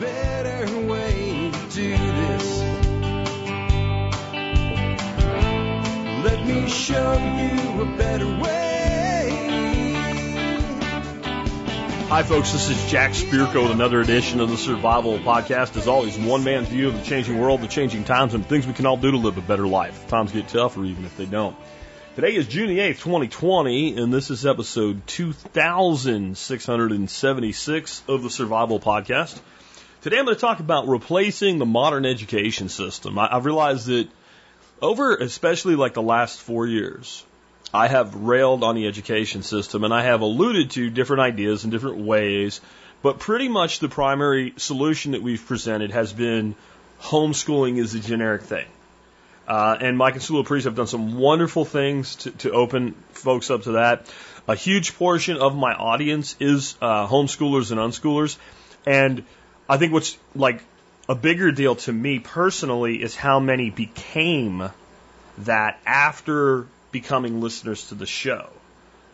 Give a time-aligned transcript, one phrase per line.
[0.00, 2.60] better way to do this.
[6.24, 8.40] Let me show you a better way.
[12.08, 12.52] Hi, folks.
[12.52, 15.76] This is Jack Spirko with another edition of the Survival Podcast.
[15.76, 18.72] As always, one man's view of the changing world, the changing times, and things we
[18.72, 20.06] can all do to live a better life.
[20.08, 21.56] Times get tougher, even if they don't.
[22.14, 29.40] Today is June the 8th, 2020, and this is episode 2676 of the Survival Podcast.
[30.04, 33.18] Today I'm going to talk about replacing the modern education system.
[33.18, 34.06] I, I've realized that
[34.82, 37.24] over especially like the last four years,
[37.72, 41.72] I have railed on the education system and I have alluded to different ideas and
[41.72, 42.60] different ways,
[43.00, 46.54] but pretty much the primary solution that we've presented has been
[47.00, 48.66] homeschooling is a generic thing.
[49.48, 53.50] Uh, and Mike and Sula Priest have done some wonderful things to, to open folks
[53.50, 54.12] up to that.
[54.48, 58.36] A huge portion of my audience is uh, homeschoolers and unschoolers,
[58.84, 59.24] and
[59.68, 60.62] I think what's like
[61.08, 64.70] a bigger deal to me personally is how many became
[65.38, 68.48] that after becoming listeners to the show.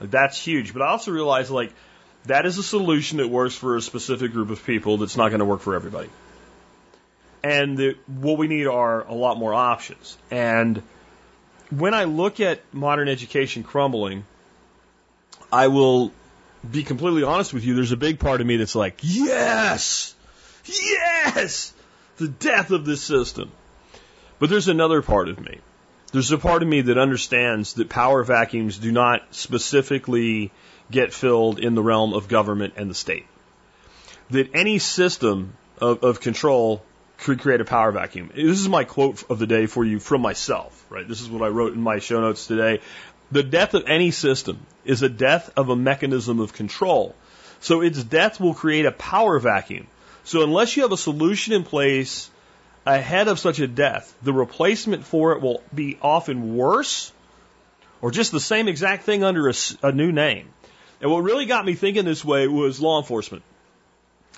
[0.00, 0.72] Like, that's huge.
[0.72, 1.72] But I also realize like
[2.26, 5.40] that is a solution that works for a specific group of people that's not going
[5.40, 6.10] to work for everybody.
[7.42, 10.18] And the, what we need are a lot more options.
[10.30, 10.82] And
[11.70, 14.26] when I look at modern education crumbling,
[15.50, 16.12] I will
[16.68, 17.74] be completely honest with you.
[17.74, 20.14] There's a big part of me that's like, yes,
[20.70, 21.72] yes,
[22.16, 23.50] the death of this system.
[24.38, 25.60] But there's another part of me
[26.12, 30.50] there's a part of me that understands that power vacuums do not specifically
[30.90, 33.26] get filled in the realm of government and the state.
[34.30, 36.82] That any system of, of control
[37.18, 38.30] could create a power vacuum.
[38.34, 41.06] This is my quote of the day for you from myself, right?
[41.06, 42.80] This is what I wrote in my show notes today.
[43.30, 47.14] The death of any system is a death of a mechanism of control.
[47.60, 49.86] So its death will create a power vacuum.
[50.30, 52.30] So unless you have a solution in place
[52.86, 57.12] ahead of such a death, the replacement for it will be often worse
[58.00, 60.48] or just the same exact thing under a, a, new name.
[61.00, 63.42] And what really got me thinking this way was law enforcement.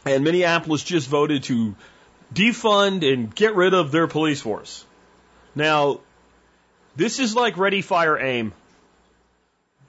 [0.06, 1.76] And Minneapolis just voted to
[2.32, 4.86] defund and get rid of their police force.
[5.54, 6.00] Now,
[6.96, 8.54] this is like ready, fire, aim.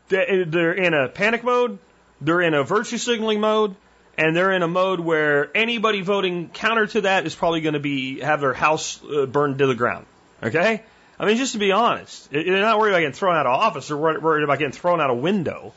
[0.09, 1.79] They're in a panic mode.
[2.19, 3.77] They're in a virtue signaling mode
[4.17, 7.79] and they're in a mode where anybody voting counter to that is probably going to
[7.79, 10.05] be have their house uh, burned to the ground.
[10.41, 10.83] Okay,
[11.19, 13.87] I mean just to be honest, they're not worried about getting thrown out of office;
[13.87, 15.73] they're worried about getting thrown out a window.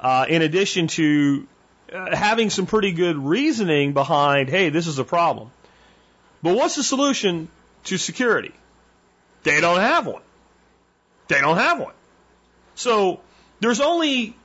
[0.00, 1.46] Uh, in addition to
[1.92, 5.50] uh, having some pretty good reasoning behind, hey, this is a problem.
[6.42, 7.48] But what's the solution
[7.84, 8.52] to security?
[9.42, 10.22] They don't have one.
[11.26, 11.94] They don't have one.
[12.74, 13.20] So
[13.60, 14.36] there's only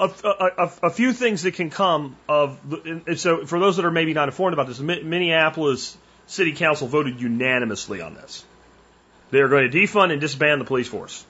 [0.00, 2.58] a, a, a, few things that can come of.
[3.16, 5.96] So, for those that are maybe not informed about this, Minneapolis
[6.26, 8.44] City Council voted unanimously on this.
[9.30, 11.24] They are going to defund and disband the police force.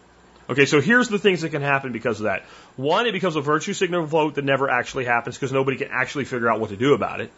[0.48, 2.42] Okay, so here's the things that can happen because of that.
[2.76, 6.24] One, it becomes a virtue signal vote that never actually happens because nobody can actually
[6.24, 7.30] figure out what to do about it.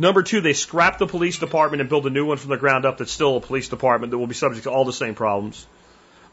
[0.00, 2.86] Number two, they scrap the police department and build a new one from the ground
[2.86, 5.66] up that's still a police department that will be subject to all the same problems.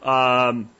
[0.02, 0.70] Um,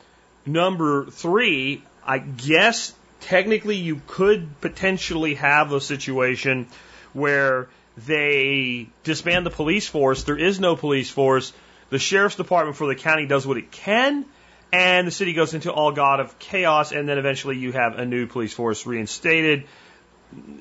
[0.46, 6.66] number three, I guess technically you could potentially have a situation
[7.12, 7.68] where
[8.06, 10.22] they disband the police force.
[10.24, 11.52] There is no police force.
[11.90, 14.24] The sheriff's department for the county does what it can,
[14.72, 18.04] and the city goes into all god of chaos, and then eventually you have a
[18.04, 19.64] new police force reinstated.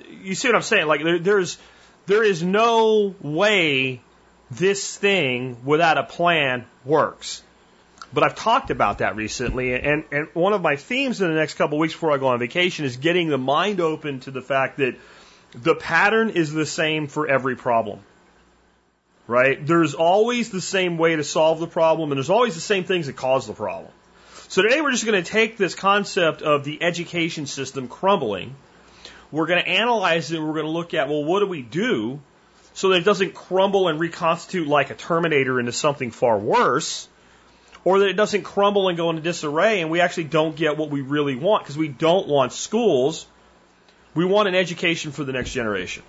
[0.10, 0.88] You see what I'm saying?
[0.88, 1.58] Like there, there's
[2.06, 4.02] there is no way
[4.50, 7.44] this thing without a plan works.
[8.18, 11.54] But I've talked about that recently, and, and one of my themes in the next
[11.54, 14.42] couple of weeks before I go on vacation is getting the mind open to the
[14.42, 14.96] fact that
[15.54, 18.00] the pattern is the same for every problem.
[19.28, 19.64] Right?
[19.64, 23.06] There's always the same way to solve the problem, and there's always the same things
[23.06, 23.92] that cause the problem.
[24.48, 28.56] So today we're just going to take this concept of the education system crumbling.
[29.32, 30.42] We're going to analyze it.
[30.42, 32.20] We're going to look at, well, what do we do
[32.74, 37.08] so that it doesn't crumble and reconstitute like a Terminator into something far worse?
[37.84, 40.90] Or that it doesn't crumble and go into disarray and we actually don't get what
[40.90, 43.26] we really want because we don't want schools.
[44.16, 46.04] We want an education for the next generation.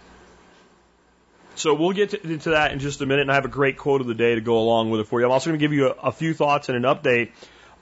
[1.55, 3.77] So we'll get to, into that in just a minute, and I have a great
[3.77, 5.27] quote of the day to go along with it for you.
[5.27, 7.33] I'm also going to give you a, a few thoughts and an update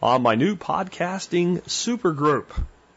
[0.03, 2.53] on my new podcasting super group.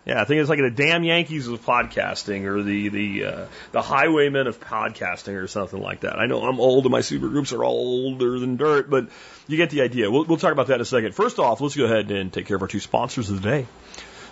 [0.09, 3.83] Yeah, I think it's like the damn Yankees of podcasting or the the uh, the
[3.83, 6.17] highwaymen of podcasting or something like that.
[6.17, 9.09] I know I'm old and my super groups are all older than dirt, but
[9.47, 10.09] you get the idea.
[10.09, 11.13] We'll, we'll talk about that in a second.
[11.13, 13.67] First off, let's go ahead and take care of our two sponsors of the day.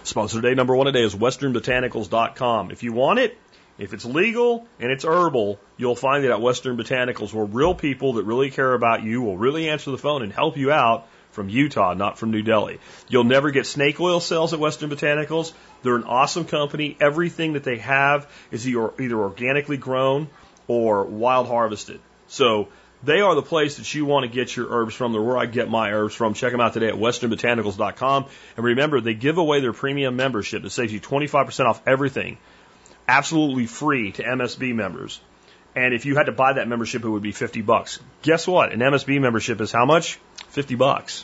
[0.02, 2.72] Sponsor today, number one today is westernbotanicals.com.
[2.72, 3.38] If you want it,
[3.78, 8.14] If it's legal and it's herbal, you'll find it at Western Botanicals where real people
[8.14, 11.08] that really care about you will really answer the phone and help you out
[11.38, 12.80] from Utah, not from New Delhi.
[13.08, 15.54] You'll never get snake oil sales at Western Botanicals.
[15.84, 16.98] They're an awesome company.
[17.00, 20.30] Everything that they have is either organically grown
[20.68, 22.00] or wild harvested.
[22.28, 22.70] So
[23.04, 25.14] they are the place that you want to get your herbs from.
[25.14, 26.34] They're where I get my herbs from.
[26.34, 28.26] Check them out today at westernbotanicals.com.
[28.56, 32.40] And remember, they give away their premium membership that saves you 25% off everything,
[33.08, 35.22] absolutely free to MSB members.
[35.76, 38.00] And if you had to buy that membership, it would be 50 bucks.
[38.24, 38.74] Guess what?
[38.74, 40.18] An MSB membership is how much?
[40.58, 41.24] 50 bucks.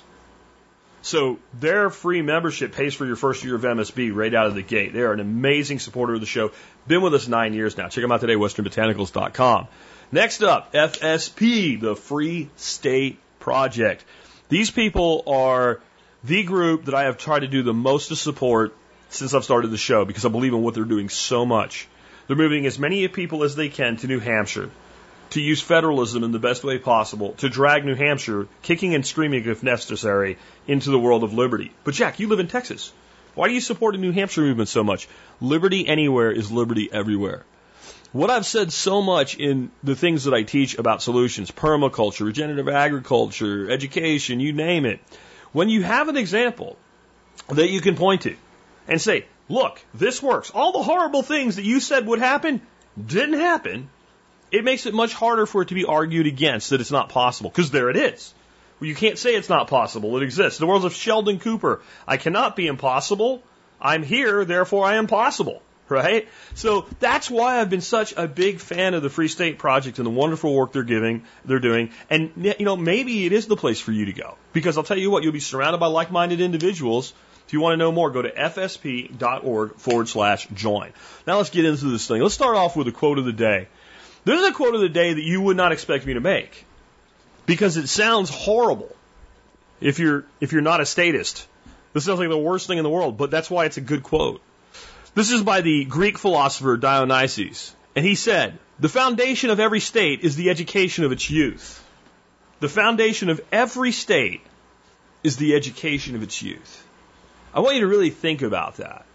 [1.02, 4.62] So their free membership pays for your first year of MSB right out of the
[4.62, 4.94] gate.
[4.94, 6.52] They are an amazing supporter of the show.
[6.88, 7.88] Been with us nine years now.
[7.88, 9.68] Check them out today, westernbotanicals.com.
[10.12, 14.06] Next up, FSP, the Free State Project.
[14.50, 15.82] These people are
[16.24, 18.76] the group that I have tried to do the most to support
[19.10, 21.88] since I've started the show because I believe in what they're doing so much.
[22.28, 24.70] They're moving as many people as they can to New Hampshire
[25.34, 29.46] to use federalism in the best way possible to drag New Hampshire, kicking and screaming
[29.46, 30.38] if necessary,
[30.68, 31.72] into the world of liberty.
[31.84, 32.94] But Jack, you live in Texas.
[33.34, 35.08] Why do you support the New Hampshire movement so much?
[35.42, 37.46] Liberty anywhere is liberty everywhere.
[38.12, 42.70] What I've said so much in the things that I teach about solutions, permaculture, regenerative
[42.70, 45.00] agriculture, education, you name it,
[45.52, 46.78] when you have an example
[47.50, 48.36] that you can point to
[48.88, 50.52] and say, look, this works.
[50.52, 52.62] All the horrible things that you said would happen
[53.04, 53.90] didn't happen.
[54.54, 57.50] It makes it much harder for it to be argued against that it's not possible,
[57.50, 58.34] because there it is.
[58.80, 60.16] You can't say it's not possible.
[60.18, 60.60] It exists.
[60.60, 61.82] The words of Sheldon Cooper.
[62.08, 63.44] I cannot be impossible.
[63.82, 66.28] I'm here, therefore I am possible right?
[66.56, 70.06] So that's why I've been such a big fan of the Free State Project and
[70.06, 71.92] the wonderful work they're giving, they're doing.
[72.10, 74.98] And you know, maybe it is the place for you to go because I'll tell
[74.98, 77.14] you what, you'll be surrounded by like-minded individuals.
[77.46, 80.94] If you want to know more, go to fsp.org forward slash join.
[81.28, 82.22] Now let's get into this thing.
[82.22, 83.68] Let's start off with a quote of the day.
[84.26, 86.66] This is a quote of the day that you would not expect me to make
[87.46, 88.96] because it sounds horrible
[89.82, 91.48] if you're if you're not a statist.
[91.94, 94.02] This sounds like the worst thing in the world, but that's why it's a good
[94.02, 94.42] quote.
[95.14, 97.76] This is by the Greek philosopher Dionysius.
[97.96, 101.80] And he said, The foundation of every state is the education of its youth.
[102.60, 104.42] The foundation of every state
[105.24, 106.88] is the education of its youth.
[107.54, 109.06] I want you to really think about that.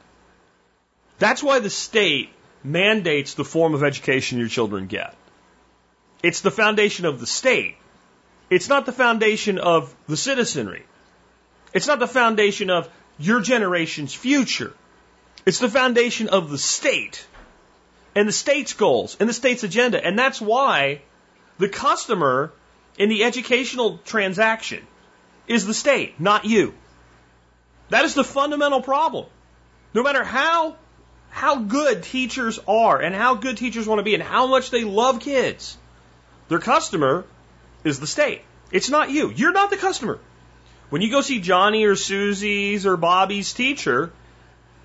[1.19, 2.31] That's why the state
[2.65, 5.15] mandates the form of education your children get.
[6.23, 7.77] It's the foundation of the state.
[8.51, 10.85] It's not the foundation of the citizenry.
[11.73, 12.89] It's not the foundation of
[13.19, 14.73] your generation's future.
[15.47, 17.27] It's the foundation of the state
[18.15, 20.05] and the state's goals and the state's agenda.
[20.05, 21.03] And that's why
[21.59, 22.53] the customer
[22.97, 24.87] in the educational transaction
[25.47, 26.75] is the state, not you.
[27.91, 29.27] That is the fundamental problem.
[29.95, 30.77] No matter how
[31.39, 34.83] how good teachers are and how good teachers want to be and how much they
[34.83, 35.79] love kids,
[36.49, 37.25] their customer
[37.85, 38.43] is the state.
[38.73, 39.31] It's not you.
[39.31, 40.19] You're not the customer.
[40.91, 44.13] When you go see Johnny or Susie's or Bobby's teacher,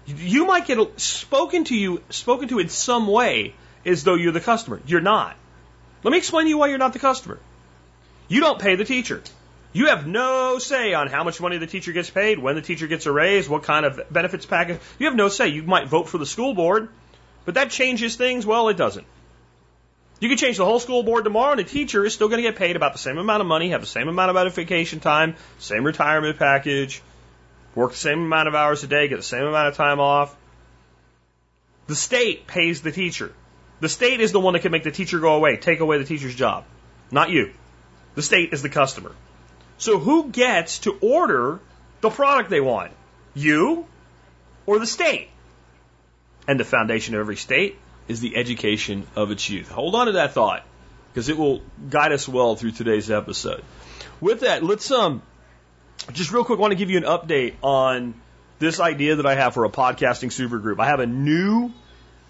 [0.05, 4.39] you might get spoken to you, spoken to in some way as though you're the
[4.39, 4.79] customer.
[4.85, 5.35] You're not.
[6.03, 7.39] Let me explain to you why you're not the customer.
[8.27, 9.23] You don't pay the teacher.
[9.73, 12.85] You have no say on how much money the teacher gets paid, when the teacher
[12.87, 14.79] gets a raise, what kind of benefits package.
[14.99, 15.47] You have no say.
[15.47, 16.89] You might vote for the school board,
[17.43, 18.45] but that changes things.
[18.45, 19.07] Well, it doesn't.
[20.19, 22.47] You can change the whole school board tomorrow, and the teacher is still going to
[22.47, 25.35] get paid about the same amount of money, have the same amount of vacation time,
[25.57, 27.01] same retirement package,
[27.73, 30.35] work the same amount of hours a day, get the same amount of time off.
[31.87, 33.33] The state pays the teacher.
[33.81, 36.05] The state is the one that can make the teacher go away, take away the
[36.05, 36.63] teacher's job,
[37.11, 37.51] not you.
[38.15, 39.13] The state is the customer.
[39.83, 41.59] So who gets to order
[41.99, 42.93] the product they want?
[43.33, 43.85] You
[44.65, 45.27] or the state?
[46.47, 49.69] And the foundation of every state is the education of its youth.
[49.69, 50.63] Hold on to that thought
[51.11, 53.61] because it will guide us well through today's episode.
[54.21, 55.21] With that, let's um
[56.13, 58.13] just real quick, want to give you an update on
[58.59, 60.79] this idea that I have for a podcasting super group.
[60.79, 61.73] I have a new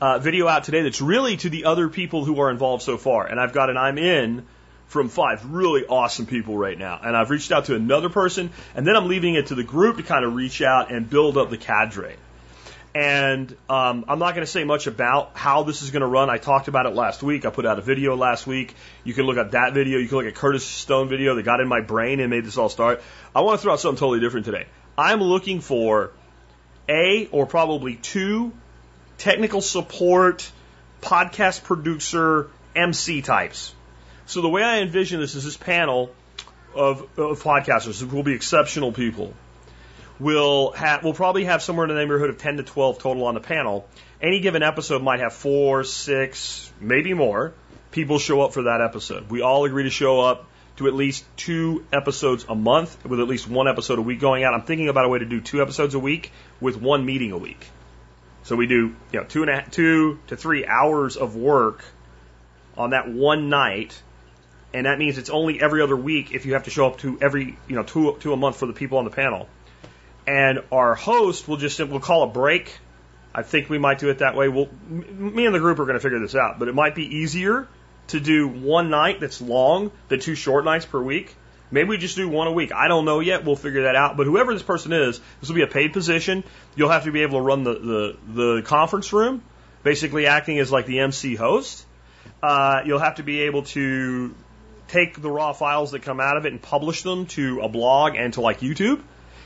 [0.02, 3.28] uh, video out today that's really to the other people who are involved so far.
[3.28, 4.48] And I've got an I'm in
[4.94, 7.00] from five really awesome people right now.
[7.04, 9.98] And I've reached out to another person, and then I'm leaving it to the group
[9.98, 12.16] to kind of reach out and build up the cadre.
[12.96, 16.30] And um, I'm not going to say much about how this is going to run.
[16.30, 17.44] I talked about it last week.
[17.44, 18.76] I put out a video last week.
[19.04, 19.98] You can look at that video.
[19.98, 22.58] You can look at Curtis Stone video that got in my brain and made this
[22.58, 23.02] all start.
[23.36, 24.68] I want to throw out something totally different today.
[24.96, 26.12] I'm looking for
[26.88, 28.54] a or probably two
[29.18, 30.52] technical support
[31.02, 33.74] podcast producer MC types.
[34.26, 36.14] So the way I envision this is this panel
[36.74, 39.34] of, of podcasters who will be exceptional people
[40.20, 43.34] we'll have we'll probably have somewhere in the neighborhood of 10 to 12 total on
[43.34, 43.88] the panel.
[44.22, 47.54] Any given episode might have four, six, maybe more
[47.92, 49.30] people show up for that episode.
[49.30, 53.28] We all agree to show up to at least two episodes a month with at
[53.28, 54.56] least one episode a week going out.
[54.56, 57.38] I'm thinking about a way to do two episodes a week with one meeting a
[57.38, 57.64] week.
[58.44, 61.86] So we do, you know, two and a half, two to three hours of work
[62.76, 64.02] on that one night.
[64.74, 67.20] And that means it's only every other week if you have to show up to
[67.22, 69.48] every, you know, two, two a month for the people on the panel.
[70.26, 72.80] And our host will just, we'll call a break.
[73.36, 74.48] I think we might do it that way.
[74.48, 77.18] We'll, me and the group are going to figure this out, but it might be
[77.18, 77.68] easier
[78.08, 81.36] to do one night that's long than two short nights per week.
[81.72, 82.72] Maybe we just do one a week.
[82.72, 83.46] I don't know yet.
[83.46, 84.16] We'll figure that out.
[84.16, 86.44] But whoever this person is, this will be a paid position.
[86.76, 89.42] You'll have to be able to run the, the, the conference room,
[89.82, 91.86] basically acting as like the MC host.
[92.44, 94.36] Uh, you'll have to be able to
[94.88, 98.16] take the raw files that come out of it and publish them to a blog
[98.16, 99.02] and to like YouTube.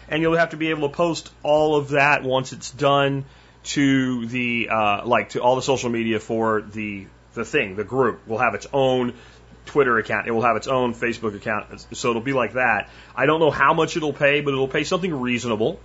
[0.10, 3.26] And you'll have to be able to post all of that once it's done
[3.64, 8.28] to the uh, like to all the social media for the the thing, the group
[8.28, 9.14] will have its own
[9.66, 10.28] Twitter account.
[10.28, 11.86] It will have its own Facebook account.
[11.94, 12.90] So it'll be like that.
[13.16, 15.80] I don't know how much it'll pay, but it'll pay something reasonable.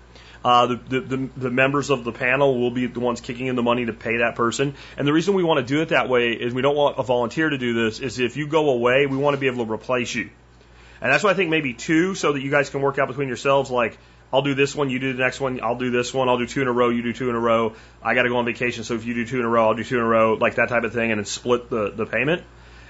[0.44, 3.62] Uh, the, the, the, members of the panel will be the ones kicking in the
[3.62, 4.74] money to pay that person.
[4.96, 7.04] And the reason we want to do it that way is we don't want a
[7.04, 9.72] volunteer to do this, is if you go away, we want to be able to
[9.72, 10.30] replace you.
[11.00, 13.28] And that's why I think maybe two, so that you guys can work out between
[13.28, 13.98] yourselves, like,
[14.32, 16.46] I'll do this one, you do the next one, I'll do this one, I'll do
[16.46, 17.74] two in a row, you do two in a row.
[18.02, 19.74] I got to go on vacation, so if you do two in a row, I'll
[19.74, 22.06] do two in a row, like that type of thing, and then split the, the
[22.06, 22.42] payment.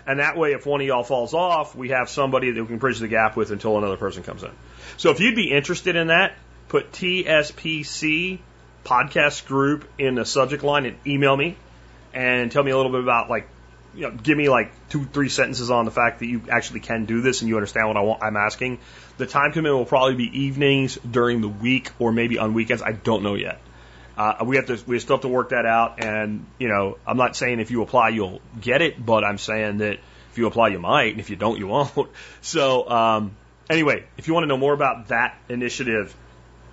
[0.06, 2.78] And that way, if one of y'all falls off, we have somebody that we can
[2.78, 4.50] bridge the gap with until another person comes in.
[4.96, 6.36] So if you'd be interested in that,
[6.72, 8.38] put TSPC
[8.82, 11.54] podcast group in the subject line and email me
[12.14, 13.46] and tell me a little bit about like
[13.94, 17.04] you know, give me like two, three sentences on the fact that you actually can
[17.04, 18.78] do this and you understand what I want, I'm asking.
[19.18, 22.82] The time commitment will probably be evenings during the week or maybe on weekends.
[22.82, 23.60] I don't know yet.
[24.16, 26.02] Uh, we have to, we still have to work that out.
[26.02, 29.78] And, you know, I'm not saying if you apply, you'll get it, but I'm saying
[29.78, 29.98] that
[30.30, 31.10] if you apply, you might.
[31.10, 32.08] And if you don't, you won't.
[32.40, 33.36] So, um,
[33.68, 36.16] anyway, if you want to know more about that initiative,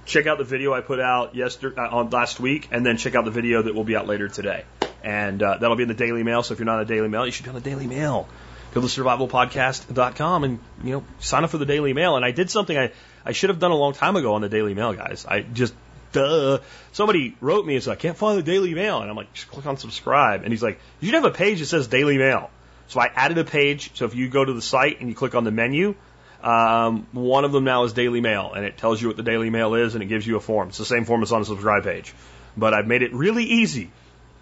[0.09, 3.15] check out the video I put out yesterday, uh, on last week, and then check
[3.15, 4.65] out the video that will be out later today.
[5.03, 6.43] And uh, that'll be in the Daily Mail.
[6.43, 8.27] So if you're not a Daily Mail, you should be on the Daily Mail.
[8.73, 12.17] Go to survivalpodcast.com and you know sign up for the Daily Mail.
[12.17, 12.91] And I did something I
[13.25, 15.25] I should have done a long time ago on the Daily Mail, guys.
[15.25, 15.73] I just
[16.11, 16.59] duh.
[16.91, 19.49] Somebody wrote me and said I can't find the Daily Mail, and I'm like, just
[19.49, 20.43] click on subscribe.
[20.43, 22.51] And he's like, you should have a page that says Daily Mail.
[22.89, 23.91] So I added a page.
[23.95, 25.95] So if you go to the site and you click on the menu,
[26.43, 29.49] um, one of them now is Daily Mail, and it tells you what the Daily
[29.49, 30.69] Mail is, and it gives you a form.
[30.69, 32.13] It's the same form as on the subscribe page,
[32.55, 33.91] but I've made it really easy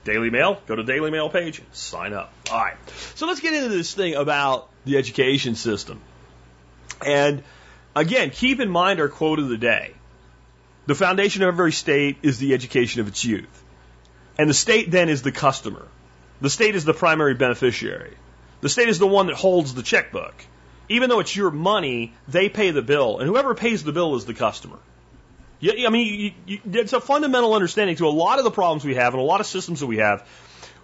[0.07, 2.31] Daily Mail, go to Daily Mail page, sign up.
[2.49, 2.77] All right.
[3.15, 5.99] So let's get into this thing about the education system.
[7.05, 7.43] And
[7.93, 9.93] again, keep in mind our quote of the day.
[10.85, 13.63] The foundation of every state is the education of its youth.
[14.37, 15.85] And the state then is the customer.
[16.39, 18.15] The state is the primary beneficiary.
[18.61, 20.35] The state is the one that holds the checkbook.
[20.89, 24.25] Even though it's your money, they pay the bill, and whoever pays the bill is
[24.25, 24.79] the customer.
[25.61, 28.95] I mean, you, you, it's a fundamental understanding to a lot of the problems we
[28.95, 30.27] have and a lot of systems that we have.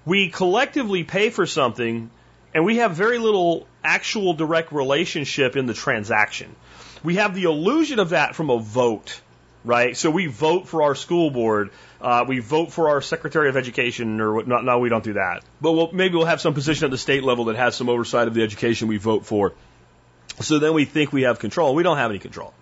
[0.06, 2.10] We collectively pay for something,
[2.54, 6.56] and we have very little actual direct relationship in the transaction.
[7.04, 9.22] We have the illusion of that from a vote,
[9.64, 9.96] right?
[9.96, 11.70] So we vote for our school board,
[12.02, 15.44] uh, we vote for our Secretary of Education, or what, no, we don't do that.
[15.62, 18.28] But we'll, maybe we'll have some position at the state level that has some oversight
[18.28, 19.54] of the education we vote for.
[20.42, 21.76] So then we think we have control.
[21.76, 22.54] We don't have any control.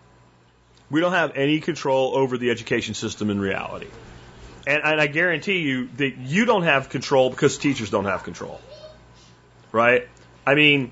[0.90, 3.88] We don't have any control over the education system in reality.
[4.68, 8.60] And, and I guarantee you that you don't have control because teachers don't have control.
[9.72, 10.08] Right?
[10.46, 10.92] I mean,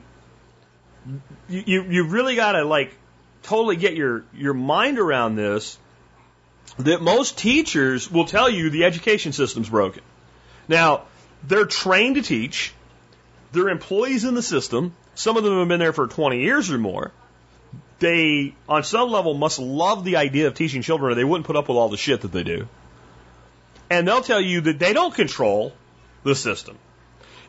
[1.50, 2.94] you, you, really got to like
[3.44, 5.78] totally get your, your mind around this
[6.78, 10.04] that most teachers will tell you the education system's broken.
[10.68, 11.04] Now,
[11.44, 12.74] they're trained to teach.
[13.52, 14.96] They're employees in the system.
[15.20, 17.12] Some of them have been there for 20 years or more
[18.00, 21.58] they, on some level, must love the idea of teaching children or they wouldn't put
[21.58, 22.70] up with all the shit that they do.
[23.90, 25.74] And they'll tell you that they don't control
[26.24, 26.78] the system.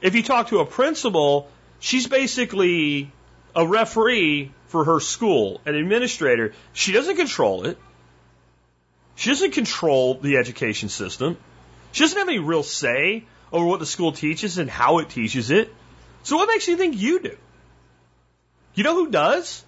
[0.01, 1.49] If you talk to a principal,
[1.79, 3.13] she's basically
[3.55, 6.55] a referee for her school, an administrator.
[6.73, 7.79] She doesn't control it.
[9.15, 11.37] She doesn't control the education system.
[11.93, 15.53] She doesn't have any real say over what the school teaches and how it teaches
[15.53, 15.73] it.
[16.25, 17.37] So what makes you think you do?
[18.75, 19.65] You know who does?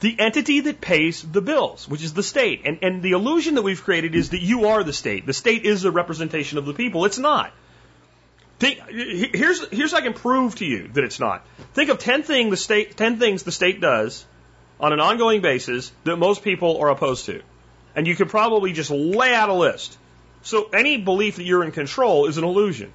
[0.00, 2.62] the entity that pays the bills, which is the state.
[2.64, 5.26] And, and the illusion that we've created is that you are the state.
[5.26, 7.04] The state is a representation of the people.
[7.04, 7.52] It's not.
[8.58, 11.44] Think, here's, here's I can prove to you that it's not.
[11.74, 14.24] Think of 10, thing the state, 10 things the state does
[14.80, 17.42] on an ongoing basis that most people are opposed to.
[17.96, 19.96] And you could probably just lay out a list.
[20.42, 22.92] So any belief that you're in control is an illusion.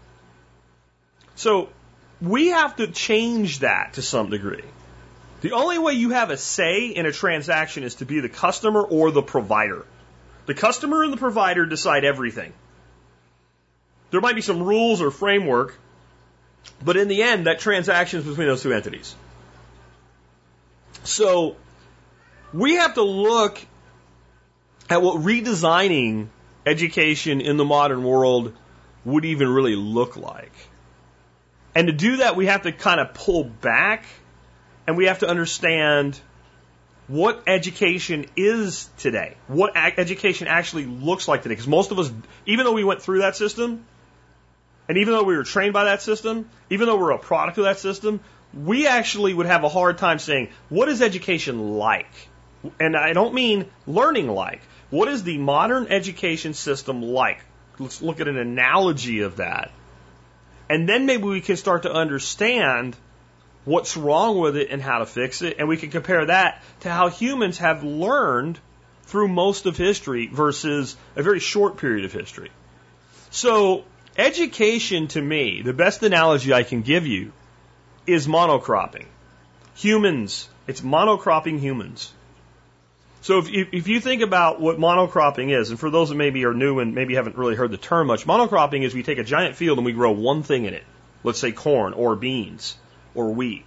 [1.36, 1.70] So
[2.22, 4.64] we have to change that to some degree.
[5.44, 8.82] The only way you have a say in a transaction is to be the customer
[8.82, 9.86] or the provider.
[10.46, 12.54] The customer and the provider decide everything.
[14.12, 15.78] There might be some rules or framework,
[16.82, 19.14] but in the end, that transaction is between those two entities.
[21.04, 21.58] So
[22.54, 23.60] we have to look
[24.90, 26.28] at what redesigning
[26.66, 28.54] education in the modern world
[29.04, 30.54] would even really look like.
[31.76, 34.06] And to do that, we have to kind of pull back
[34.88, 36.20] and we have to understand
[37.08, 41.54] what education is today, what education actually looks like today.
[41.54, 42.12] Because most of us,
[42.46, 43.86] even though we went through that system,
[44.88, 47.66] and even though we were trained by that system, even though we're a product of
[47.66, 48.20] that system,
[48.54, 52.12] we actually would have a hard time saying, what is education like?
[52.80, 54.62] And I don't mean learning like.
[54.90, 57.40] What is the modern education system like?
[57.80, 59.72] Let's look at an analogy of that.
[60.70, 62.96] And then maybe we can start to understand
[63.66, 65.58] what's wrong with it and how to fix it.
[65.60, 68.60] And we can compare that to how humans have learned
[69.04, 72.52] through most of history versus a very short period of history.
[73.32, 73.84] So,
[74.18, 77.32] education to me, the best analogy I can give you
[78.06, 79.06] is monocropping.
[79.76, 82.14] Humans, it's monocropping humans.
[83.22, 86.54] So if, if you think about what monocropping is, and for those that maybe are
[86.54, 89.56] new and maybe haven't really heard the term much, monocropping is we take a giant
[89.56, 90.84] field and we grow one thing in it.
[91.24, 92.76] Let's say corn or beans
[93.16, 93.66] or wheat.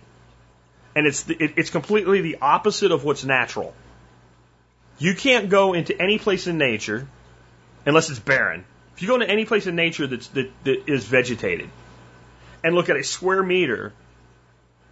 [0.94, 3.74] And it's, the, it, it's completely the opposite of what's natural.
[4.98, 7.06] You can't go into any place in nature
[7.84, 8.64] unless it's barren.
[8.94, 11.68] If you go into any place in nature that's, that, that is vegetated
[12.64, 13.92] and look at a square meter,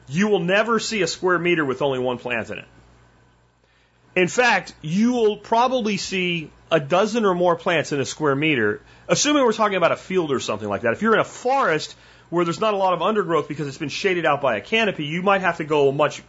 [0.09, 2.67] you will never see a square meter with only one plant in it.
[4.15, 8.81] In fact, you will probably see a dozen or more plants in a square meter,
[9.09, 10.93] assuming we're talking about a field or something like that.
[10.93, 11.97] If you're in a forest,
[12.31, 15.05] where there's not a lot of undergrowth because it's been shaded out by a canopy,
[15.05, 16.23] you might have to go much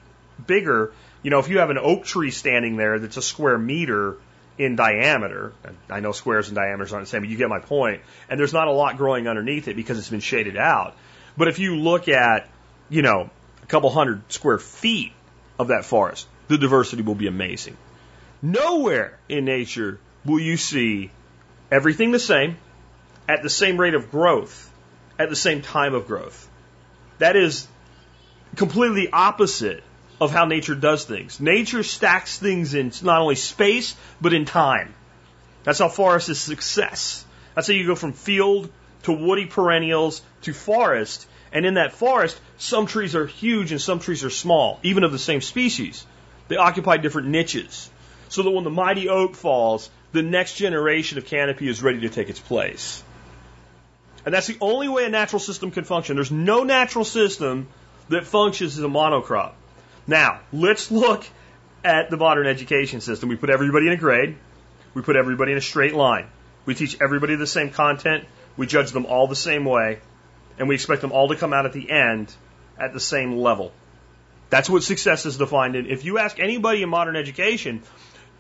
[0.46, 0.94] bigger.
[1.24, 4.18] You know, if you have an oak tree standing there that's a square meter
[4.58, 5.54] in diameter,
[5.90, 8.54] I know squares and diameters aren't the same, but you get my point, and there's
[8.54, 10.96] not a lot growing underneath it because it's been shaded out.
[11.38, 12.48] But if you look at,
[12.90, 13.30] you know,
[13.64, 15.12] a couple hundred square feet
[15.60, 17.76] of that forest, the diversity will be amazing.
[18.42, 21.12] Nowhere in nature will you see
[21.72, 22.58] everything the same
[23.28, 24.72] at the same rate of growth
[25.18, 26.48] at the same time of growth.
[27.20, 27.68] That is
[28.56, 29.84] completely opposite
[30.20, 31.40] of how nature does things.
[31.40, 34.94] Nature stacks things in not only space, but in time.
[35.64, 37.26] That's how forest is success.
[37.54, 38.72] That's how you go from field
[39.04, 41.28] to woody perennials to forest.
[41.52, 45.12] And in that forest, some trees are huge and some trees are small, even of
[45.12, 46.06] the same species.
[46.48, 47.90] They occupy different niches.
[48.30, 52.10] So that when the mighty oak falls, the next generation of canopy is ready to
[52.10, 53.04] take its place.
[54.26, 56.16] And that's the only way a natural system can function.
[56.16, 57.68] There's no natural system
[58.10, 59.54] that functions as a monocrop.
[60.08, 61.26] Now, let's look
[61.84, 63.30] at the modern education system.
[63.30, 64.36] We put everybody in a grade.
[64.96, 66.28] We put everybody in a straight line.
[66.66, 68.26] We teach everybody the same content.
[68.58, 70.00] We judge them all the same way.
[70.58, 72.34] And we expect them all to come out at the end
[72.80, 73.72] at the same level.
[74.50, 75.88] That's what success is defined in.
[75.88, 77.84] If you ask anybody in modern education,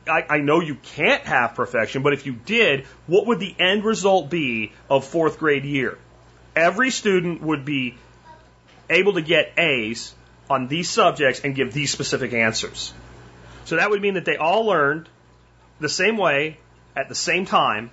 [0.07, 3.83] I, I know you can't have perfection, but if you did, what would the end
[3.83, 5.97] result be of fourth grade year?
[6.55, 7.97] Every student would be
[8.89, 10.13] able to get A's
[10.49, 12.93] on these subjects and give these specific answers.
[13.65, 15.09] So that would mean that they all learned
[15.79, 16.59] the same way,
[16.95, 17.89] at the same time,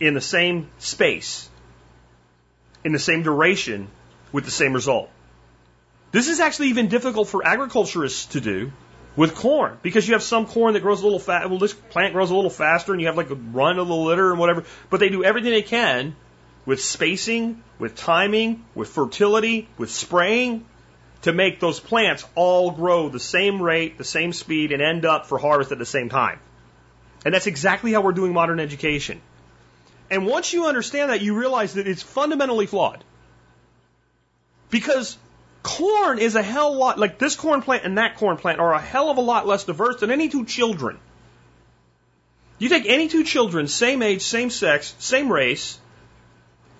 [0.00, 1.48] in the same space,
[2.82, 3.88] in the same duration,
[4.32, 5.10] with the same result.
[6.10, 8.72] This is actually even difficult for agriculturists to do
[9.16, 11.48] with corn because you have some corn that grows a little fast.
[11.48, 13.94] Well, this plant grows a little faster, and you have like a run of the
[13.94, 14.64] litter and whatever.
[14.90, 16.16] But they do everything they can
[16.64, 20.64] with spacing, with timing, with fertility, with spraying
[21.22, 25.26] to make those plants all grow the same rate, the same speed, and end up
[25.26, 26.40] for harvest at the same time.
[27.24, 29.20] And that's exactly how we're doing modern education.
[30.10, 33.04] And once you understand that, you realize that it's fundamentally flawed.
[34.70, 35.16] Because
[35.62, 38.80] corn is a hell lot, like this corn plant and that corn plant are a
[38.80, 40.98] hell of a lot less diverse than any two children.
[42.58, 45.78] You take any two children, same age, same sex, same race,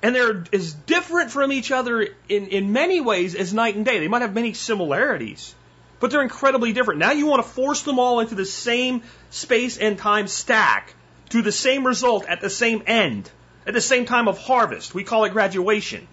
[0.02, 3.98] and they're as different from each other in, in many ways as night and day.
[4.00, 5.54] They might have many similarities,
[6.00, 7.00] but they're incredibly different.
[7.00, 10.94] Now you want to force them all into the same space and time stack
[11.30, 13.30] to the same result at the same end,
[13.66, 14.94] at the same time of harvest.
[14.94, 16.06] We call it graduation.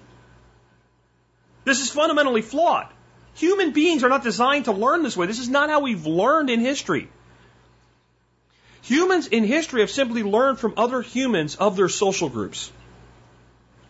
[1.69, 2.87] This is fundamentally flawed.
[3.35, 5.27] Human beings are not designed to learn this way.
[5.27, 7.09] This is not how we've learned in history.
[8.81, 12.71] Humans in history have simply learned from other humans of their social groups.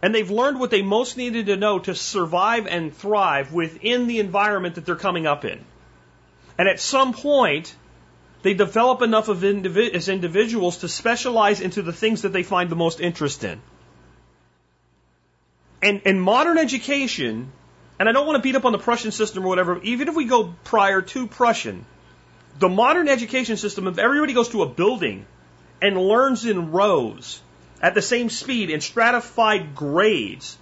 [0.01, 4.19] And they've learned what they most needed to know to survive and thrive within the
[4.19, 5.63] environment that they're coming up in.
[6.57, 7.73] And at some point,
[8.41, 12.69] they develop enough of indivi- as individuals to specialize into the things that they find
[12.69, 13.61] the most interest in.
[15.81, 17.53] And, and modern education,
[17.99, 20.15] and I don't want to beat up on the Prussian system or whatever, even if
[20.15, 21.85] we go prior to Prussian,
[22.57, 25.25] the modern education system, if everybody goes to a building
[25.81, 27.41] and learns in rows
[27.81, 30.57] at the same speed in stratified grades,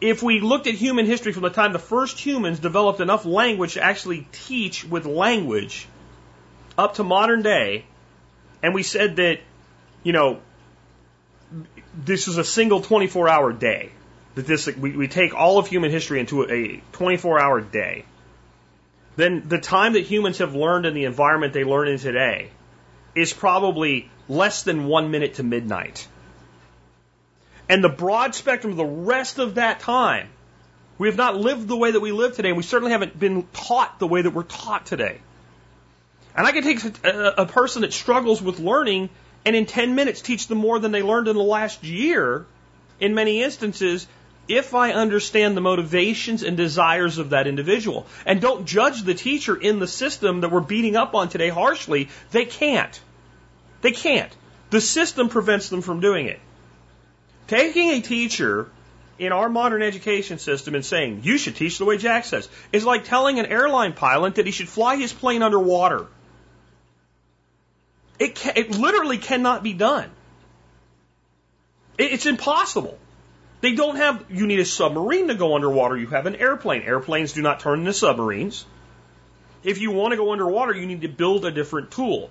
[0.00, 3.74] if we looked at human history from the time the first humans developed enough language
[3.74, 5.86] to actually teach with language
[6.76, 7.86] up to modern day,
[8.62, 9.40] and we said that,
[10.02, 10.40] you know,
[11.94, 13.92] this is a single 24 hour day,
[14.34, 18.04] that this, we, we take all of human history into a 24 hour day,
[19.16, 22.50] then the time that humans have learned in the environment they learn in today
[23.14, 26.08] is probably less than one minute to midnight.
[27.68, 30.28] And the broad spectrum of the rest of that time,
[30.98, 33.46] we have not lived the way that we live today, and we certainly haven't been
[33.52, 35.18] taught the way that we're taught today.
[36.36, 39.10] And I can take a, a person that struggles with learning
[39.44, 42.46] and in 10 minutes teach them more than they learned in the last year
[42.98, 44.06] in many instances
[44.48, 48.06] if I understand the motivations and desires of that individual.
[48.26, 52.08] And don't judge the teacher in the system that we're beating up on today harshly.
[52.30, 53.00] They can't.
[53.80, 54.34] They can't.
[54.70, 56.40] The system prevents them from doing it.
[57.46, 58.70] Taking a teacher
[59.18, 62.84] in our modern education system and saying, you should teach the way Jack says, is
[62.84, 66.06] like telling an airline pilot that he should fly his plane underwater.
[68.18, 70.10] It, can, it literally cannot be done.
[71.98, 72.98] It, it's impossible.
[73.64, 75.96] They don't have, you need a submarine to go underwater.
[75.96, 76.82] You have an airplane.
[76.82, 78.66] Airplanes do not turn into submarines.
[79.62, 82.30] If you want to go underwater, you need to build a different tool.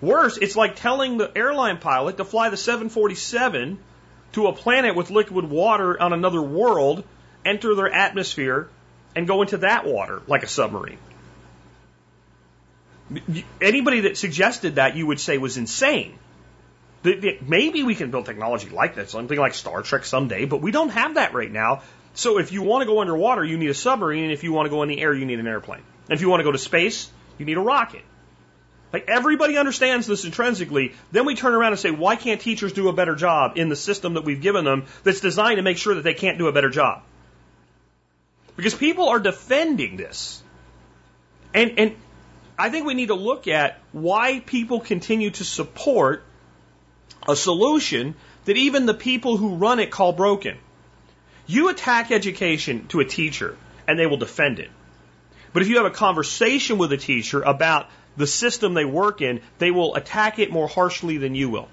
[0.00, 3.78] Worse, it's like telling the airline pilot to fly the 747
[4.32, 7.04] to a planet with liquid water on another world,
[7.44, 8.68] enter their atmosphere,
[9.14, 10.98] and go into that water like a submarine.
[13.60, 16.18] Anybody that suggested that you would say was insane.
[17.04, 20.90] Maybe we can build technology like that, something like Star Trek someday, but we don't
[20.90, 21.82] have that right now.
[22.14, 24.70] So if you want to go underwater, you need a submarine, if you want to
[24.70, 25.82] go in the air, you need an airplane.
[26.08, 28.02] And if you want to go to space, you need a rocket.
[28.92, 30.94] Like everybody understands this intrinsically.
[31.10, 33.76] Then we turn around and say, why can't teachers do a better job in the
[33.76, 36.52] system that we've given them that's designed to make sure that they can't do a
[36.52, 37.02] better job?
[38.54, 40.42] Because people are defending this.
[41.54, 41.96] And, and
[42.58, 46.22] I think we need to look at why people continue to support
[47.28, 50.58] a solution that even the people who run it call broken.
[51.46, 53.56] You attack education to a teacher
[53.86, 54.70] and they will defend it.
[55.52, 59.40] But if you have a conversation with a teacher about the system they work in,
[59.58, 61.68] they will attack it more harshly than you will.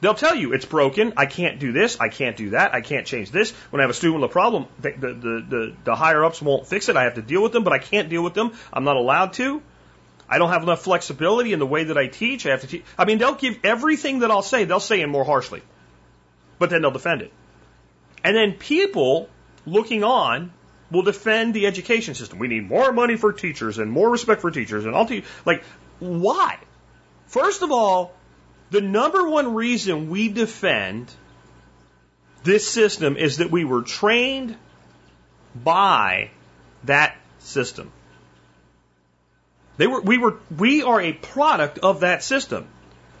[0.00, 1.14] They'll tell you it's broken.
[1.16, 1.98] I can't do this.
[1.98, 2.74] I can't do that.
[2.74, 3.52] I can't change this.
[3.70, 6.66] When I have a student with a problem, the, the, the, the higher ups won't
[6.66, 6.96] fix it.
[6.96, 8.52] I have to deal with them, but I can't deal with them.
[8.72, 9.62] I'm not allowed to.
[10.28, 12.46] I don't have enough flexibility in the way that I teach.
[12.46, 12.84] I have to teach.
[12.98, 15.62] I mean, they'll give everything that I'll say, they'll say it more harshly,
[16.58, 17.32] but then they'll defend it.
[18.24, 19.28] And then people
[19.66, 20.52] looking on
[20.90, 22.38] will defend the education system.
[22.38, 25.62] We need more money for teachers and more respect for teachers and all te- like
[25.98, 26.58] why?
[27.26, 28.14] First of all,
[28.70, 31.10] the number one reason we defend
[32.42, 34.56] this system is that we were trained
[35.54, 36.30] by
[36.84, 37.90] that system.
[39.76, 42.66] They were, we were, we are a product of that system.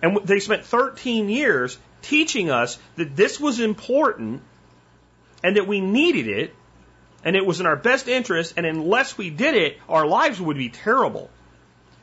[0.02, 4.42] And they spent 13 years teaching us that this was important
[5.42, 6.54] and that we needed it
[7.24, 10.56] and it was in our best interest, and unless we did it, our lives would
[10.56, 11.28] be terrible.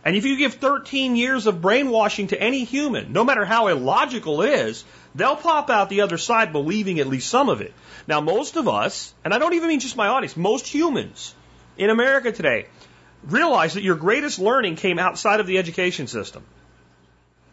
[0.03, 4.41] And if you give 13 years of brainwashing to any human, no matter how illogical
[4.41, 4.83] it is,
[5.15, 7.73] they'll pop out the other side believing at least some of it.
[8.05, 11.33] Now, most of us, and I don't even mean just my audience, most humans
[11.77, 12.65] in America today
[13.25, 16.43] realize that your greatest learning came outside of the education system.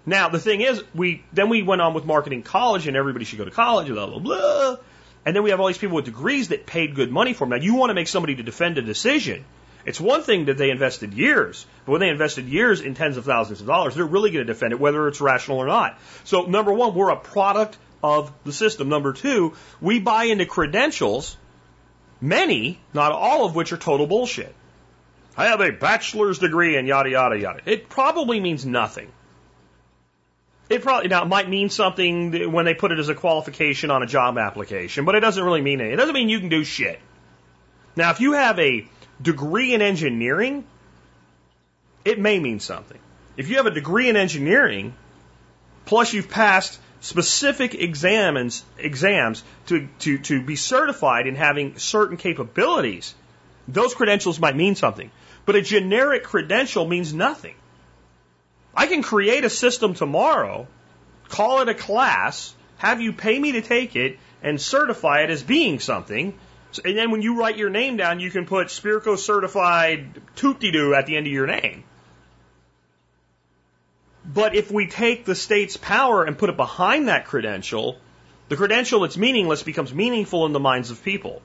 [0.07, 3.39] Now, the thing is, we then we went on with marketing college, and everybody should
[3.39, 4.77] go to college, blah blah blah.
[5.25, 7.51] And then we have all these people with degrees that paid good money for them.
[7.51, 9.45] Now, you want to make somebody to defend a decision.
[9.85, 13.25] It's one thing that they invested years, but when they invested years in tens of
[13.25, 15.99] thousands of dollars, they're really going to defend it, whether it's rational or not.
[16.25, 18.89] So, number one, we're a product of the system.
[18.89, 21.37] Number two, we buy into credentials,
[22.21, 24.55] many, not all of which are total bullshit.
[25.37, 27.61] I have a bachelor's degree and yada, yada, yada.
[27.65, 29.11] It probably means nothing.
[30.69, 34.03] It probably now it might mean something when they put it as a qualification on
[34.03, 35.95] a job application, but it doesn't really mean anything.
[35.95, 37.01] It doesn't mean you can do shit.
[37.97, 38.87] Now, if you have a
[39.21, 40.65] degree in engineering,
[42.05, 42.99] it may mean something.
[43.37, 44.95] If you have a degree in engineering
[45.87, 53.15] plus you've passed specific examines, exams to, to, to be certified in having certain capabilities,
[53.67, 55.11] those credentials might mean something.
[55.51, 57.57] But a generic credential means nothing.
[58.73, 60.69] I can create a system tomorrow,
[61.29, 65.43] call it a class, have you pay me to take it, and certify it as
[65.43, 66.39] being something.
[66.85, 71.07] And then when you write your name down, you can put Spirko certified toop-de-doo at
[71.07, 71.83] the end of your name.
[74.25, 77.99] But if we take the state's power and put it behind that credential,
[78.49, 81.43] the credential that's meaningless becomes meaningful in the minds of people.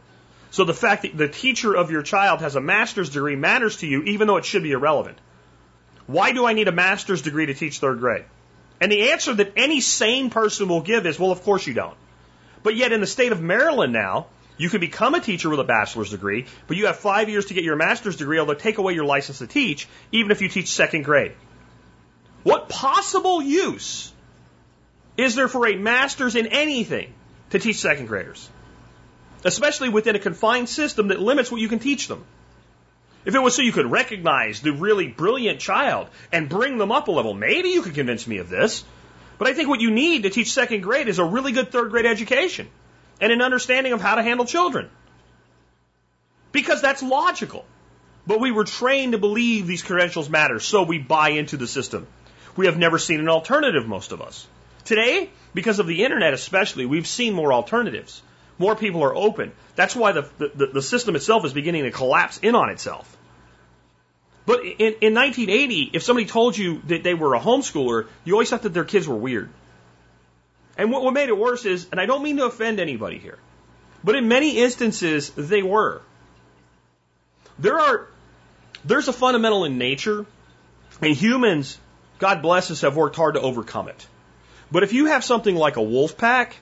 [0.56, 3.88] So the fact that the teacher of your child has a master's degree matters to
[3.88, 5.18] you, even though it should be irrelevant.
[6.08, 8.24] Why do I need a master's degree to teach third grade?
[8.80, 11.98] And the answer that any sane person will give is, well, of course you don't.
[12.64, 15.66] But yet in the state of Maryland now, you can become a teacher with a
[15.66, 18.94] bachelor's degree, but you have five years to get your master's degree, although take away
[18.94, 21.34] your license to teach, even if you teach second grade.
[22.44, 24.10] What possible use
[25.18, 27.14] is there for a master's in anything
[27.50, 28.50] to teach second graders?
[29.46, 32.26] Especially within a confined system that limits what you can teach them.
[33.26, 37.08] If it was so you could recognize the really brilliant child and bring them up
[37.08, 38.84] a level, maybe you could convince me of this.
[39.38, 41.92] But I think what you need to teach second grade is a really good third
[41.92, 42.68] grade education
[43.22, 44.90] and an understanding of how to handle children.
[46.52, 47.66] Because that's logical.
[48.28, 52.08] But we were trained to believe these credentials matter, so we buy into the system.
[52.56, 54.48] We have never seen an alternative, most of us.
[54.86, 58.22] Today, because of the internet especially, we've seen more alternatives.
[58.58, 59.52] More people are open.
[59.76, 63.18] That's why the, the, the system itself is beginning to collapse in on itself.
[64.46, 68.50] But in, in 1980, if somebody told you that they were a homeschooler, you always
[68.50, 69.50] thought that their kids were weird.
[70.78, 73.40] And what, what made it worse is, and I don't mean to offend anybody here,
[74.04, 76.02] but in many instances, they were.
[77.58, 78.08] There are,
[78.84, 80.26] there's a fundamental in nature,
[81.02, 81.80] and humans
[82.18, 84.08] God bless us, have worked hard to overcome it.
[84.72, 86.56] But if you have something like a wolf pack,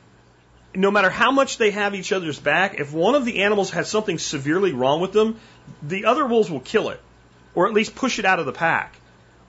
[0.75, 3.89] no matter how much they have each other's back, if one of the animals has
[3.89, 5.39] something severely wrong with them,
[5.81, 6.99] the other wolves will kill it,
[7.55, 8.95] or at least push it out of the pack,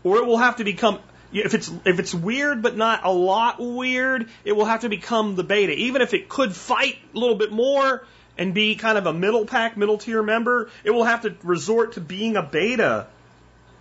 [0.02, 0.98] or it will have to become.
[1.32, 5.34] If it's if it's weird but not a lot weird, it will have to become
[5.34, 5.72] the beta.
[5.72, 8.06] Even if it could fight a little bit more
[8.38, 11.94] and be kind of a middle pack, middle tier member, it will have to resort
[11.94, 13.06] to being a beta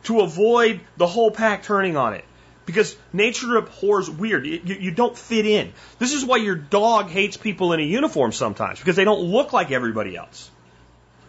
[0.03, 2.25] to avoid the whole pack turning on it.
[2.65, 4.45] Because nature abhors weird.
[4.45, 5.73] You, you, don't fit in.
[5.99, 9.51] This is why your dog hates people in a uniform sometimes, because they don't look
[9.51, 10.49] like everybody else.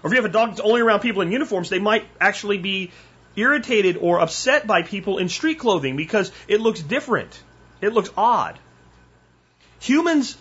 [0.02, 2.58] Or if you have a dog that's only around people in uniforms, they might actually
[2.58, 2.92] be
[3.36, 7.42] irritated or upset by people in street clothing because it looks different.
[7.80, 8.58] It looks odd.
[9.80, 10.36] Humans,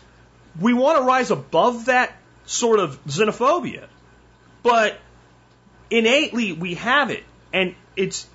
[0.60, 2.13] we want to rise above that
[2.45, 3.88] sort of xenophobia.
[4.62, 4.99] But
[5.89, 7.23] innately, we have it.
[7.51, 8.27] And it's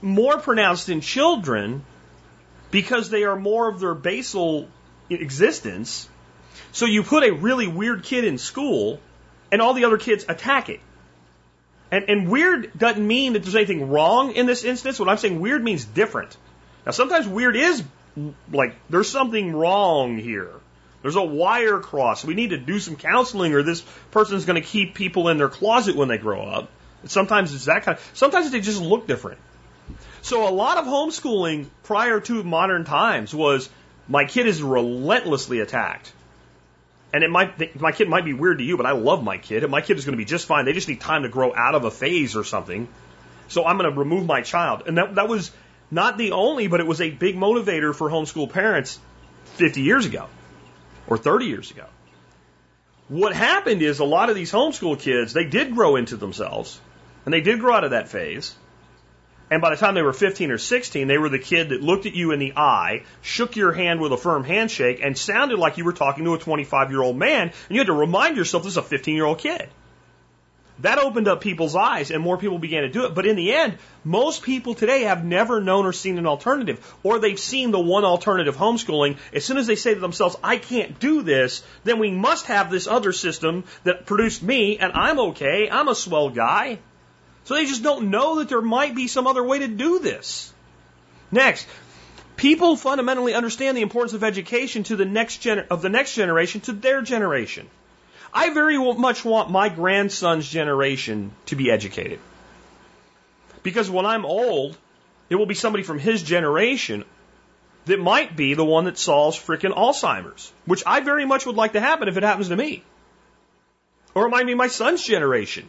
[0.00, 1.84] more pronounced in children
[2.70, 4.68] because they are more of their basal
[5.10, 6.08] existence.
[6.72, 9.00] So you put a really weird kid in school
[9.50, 10.80] and all the other kids attack it.
[11.90, 14.98] And, and weird doesn't mean that there's anything wrong in this instance.
[15.00, 16.36] What I'm saying weird means different.
[16.84, 17.82] Now sometimes weird is
[18.52, 20.52] like there's something wrong here.
[21.00, 22.24] There's a wire cross.
[22.24, 25.48] We need to do some counseling or this person's going to keep people in their
[25.48, 26.70] closet when they grow up.
[27.04, 29.38] Sometimes it's that kind of, sometimes they just look different.
[30.22, 33.68] So a lot of homeschooling prior to modern times was
[34.08, 36.12] my kid is relentlessly attacked.
[37.12, 39.62] And it might, my kid might be weird to you, but I love my kid.
[39.62, 40.66] And my kid is going to be just fine.
[40.66, 42.88] They just need time to grow out of a phase or something.
[43.48, 44.82] So I'm going to remove my child.
[44.86, 45.50] And that, that was
[45.90, 48.98] not the only, but it was a big motivator for homeschool parents
[49.56, 50.26] 50 years ago
[51.06, 51.86] or 30 years ago.
[53.08, 56.78] What happened is a lot of these homeschool kids, they did grow into themselves
[57.24, 58.54] and they did grow out of that phase.
[59.50, 62.06] And by the time they were 15 or 16, they were the kid that looked
[62.06, 65.78] at you in the eye, shook your hand with a firm handshake, and sounded like
[65.78, 67.48] you were talking to a 25 year old man.
[67.48, 69.68] And you had to remind yourself this is a 15 year old kid.
[70.80, 73.14] That opened up people's eyes and more people began to do it.
[73.14, 77.18] But in the end, most people today have never known or seen an alternative, or
[77.18, 79.16] they've seen the one alternative homeschooling.
[79.32, 82.70] As soon as they say to themselves, I can't do this, then we must have
[82.70, 85.68] this other system that produced me and I'm okay.
[85.68, 86.78] I'm a swell guy.
[87.44, 90.52] So they just don't know that there might be some other way to do this.
[91.30, 91.66] Next,
[92.36, 96.60] people fundamentally understand the importance of education to the next gener- of the next generation
[96.62, 97.68] to their generation.
[98.32, 102.20] I very much want my grandson's generation to be educated.
[103.62, 104.76] Because when I'm old,
[105.30, 107.04] it will be somebody from his generation
[107.86, 111.72] that might be the one that solves frickin' Alzheimer's, which I very much would like
[111.72, 112.82] to happen if it happens to me.
[114.14, 115.68] Or it might be my son's generation.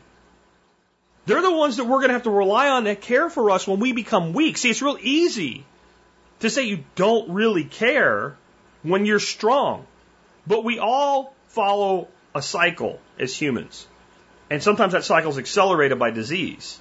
[1.30, 3.68] They're the ones that we're going to have to rely on to care for us
[3.68, 4.58] when we become weak.
[4.58, 5.64] See, it's real easy
[6.40, 8.36] to say you don't really care
[8.82, 9.86] when you're strong.
[10.48, 13.86] But we all follow a cycle as humans.
[14.50, 16.80] And sometimes that cycle is accelerated by disease.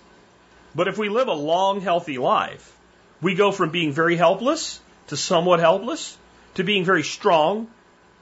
[0.75, 2.75] But if we live a long, healthy life,
[3.21, 6.17] we go from being very helpless to somewhat helpless
[6.55, 7.69] to being very strong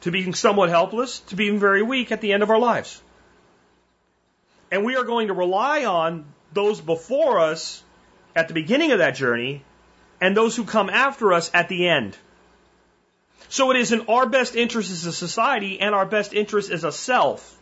[0.00, 3.00] to being somewhat helpless to being very weak at the end of our lives.
[4.70, 7.82] And we are going to rely on those before us
[8.34, 9.62] at the beginning of that journey
[10.20, 12.16] and those who come after us at the end.
[13.48, 16.84] So it is in our best interest as a society and our best interest as
[16.84, 17.56] a self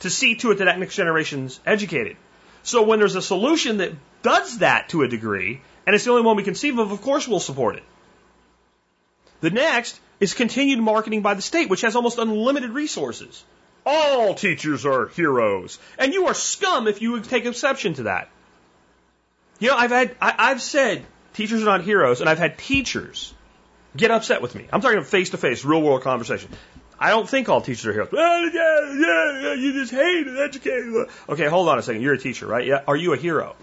[0.00, 2.16] to see to it that that next generation's educated.
[2.62, 6.22] So when there's a solution that does that to a degree, and it's the only
[6.22, 7.84] one we conceive of, of course we'll support it.
[9.40, 13.44] The next is continued marketing by the state, which has almost unlimited resources.
[13.90, 18.28] All teachers are heroes, and you are scum if you take exception to that.
[19.60, 23.32] You know, I've had, I, I've said teachers are not heroes, and I've had teachers
[23.96, 24.66] get upset with me.
[24.70, 26.50] I'm talking face to face, real world conversation.
[27.00, 28.10] I don't think all teachers are heroes.
[28.12, 31.06] yeah, yeah, yeah, you just hate an educator.
[31.26, 32.02] Okay, hold on a second.
[32.02, 32.66] You're a teacher, right?
[32.66, 32.82] Yeah.
[32.86, 33.56] Are you a hero?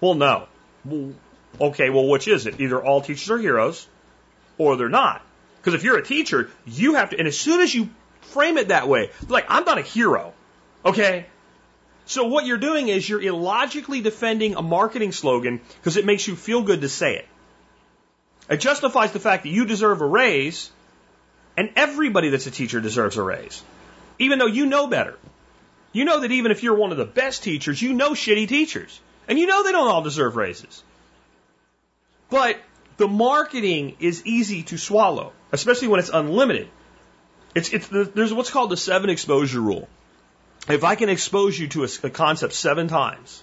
[0.00, 0.46] Well, no.
[0.86, 1.12] Well,
[1.60, 2.60] okay, well, which is it?
[2.60, 3.86] Either all teachers are heroes
[4.56, 5.20] or they're not.
[5.58, 7.90] Because if you're a teacher, you have to, and as soon as you
[8.26, 10.32] frame it that way, like, I'm not a hero.
[10.84, 11.26] Okay?
[12.06, 16.36] So what you're doing is you're illogically defending a marketing slogan because it makes you
[16.36, 17.26] feel good to say it.
[18.48, 20.70] It justifies the fact that you deserve a raise
[21.56, 23.62] and everybody that's a teacher deserves a raise.
[24.18, 25.18] Even though you know better.
[25.92, 29.00] You know that even if you're one of the best teachers, you know shitty teachers.
[29.28, 30.84] And you know they don't all deserve raises.
[32.30, 32.58] But
[32.98, 36.68] the marketing is easy to swallow, especially when it's unlimited.
[37.56, 39.88] It's, it's the, there's what's called the seven exposure rule.
[40.68, 43.42] If I can expose you to a, a concept seven times,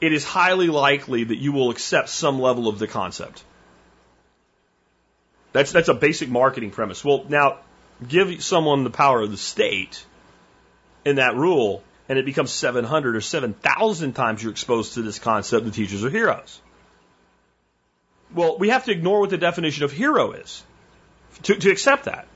[0.00, 3.44] it is highly likely that you will accept some level of the concept.
[5.52, 7.04] That's, that's a basic marketing premise.
[7.04, 7.58] Well, now,
[8.08, 10.04] give someone the power of the state
[11.04, 15.64] in that rule, and it becomes 700 or 7,000 times you're exposed to this concept,
[15.64, 16.60] the teachers are heroes.
[18.34, 20.64] Well, we have to ignore what the definition of hero is
[21.44, 22.26] to, to accept that.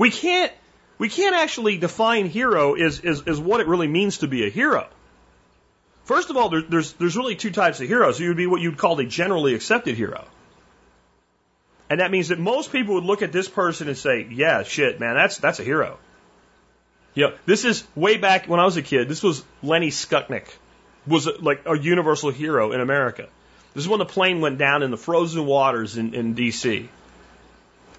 [0.00, 0.50] We can't,
[0.96, 4.48] we can't actually define hero as, as, as what it really means to be a
[4.48, 4.88] hero.
[6.04, 8.18] First of all, there, there's, there's really two types of heroes.
[8.18, 10.24] You would be what you'd call a generally accepted hero.
[11.90, 14.98] And that means that most people would look at this person and say, yeah, shit,
[15.00, 15.98] man, that's, that's a hero.
[17.12, 19.06] You know, this is way back when I was a kid.
[19.06, 20.48] This was Lenny Skutnik,
[21.06, 23.28] was a, like a universal hero in America.
[23.74, 26.88] This is when the plane went down in the frozen waters in, in D.C.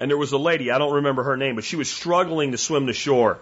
[0.01, 2.57] And there was a lady, I don't remember her name, but she was struggling to
[2.57, 3.37] swim to shore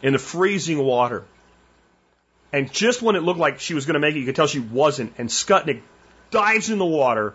[0.00, 1.24] in the freezing water.
[2.54, 4.46] And just when it looked like she was going to make it, you could tell
[4.46, 5.12] she wasn't.
[5.18, 5.82] And Skutnik
[6.30, 7.34] dives in the water,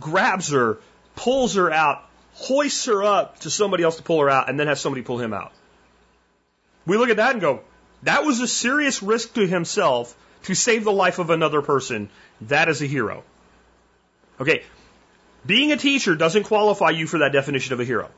[0.00, 0.78] grabs her,
[1.16, 4.66] pulls her out, hoists her up to somebody else to pull her out, and then
[4.66, 5.52] has somebody pull him out.
[6.86, 7.60] We look at that and go,
[8.04, 12.08] that was a serious risk to himself to save the life of another person.
[12.40, 13.22] That is a hero.
[14.40, 14.62] Okay,
[15.44, 18.10] being a teacher doesn't qualify you for that definition of a hero.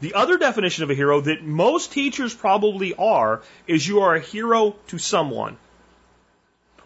[0.00, 4.20] The other definition of a hero that most teachers probably are is you are a
[4.20, 5.56] hero to someone.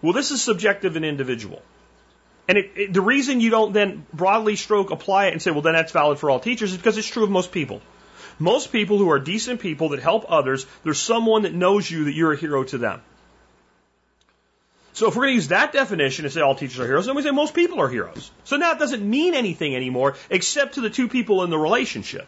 [0.01, 1.63] Well, this is subjective and individual.
[2.49, 5.63] And it, it, the reason you don't then broadly stroke apply it and say, well,
[5.63, 7.81] then that's valid for all teachers is because it's true of most people.
[8.39, 12.15] Most people who are decent people that help others, there's someone that knows you that
[12.15, 13.03] you're a hero to them.
[14.93, 17.15] So if we're going to use that definition and say all teachers are heroes, then
[17.15, 18.31] we say most people are heroes.
[18.45, 22.27] So now it doesn't mean anything anymore except to the two people in the relationship.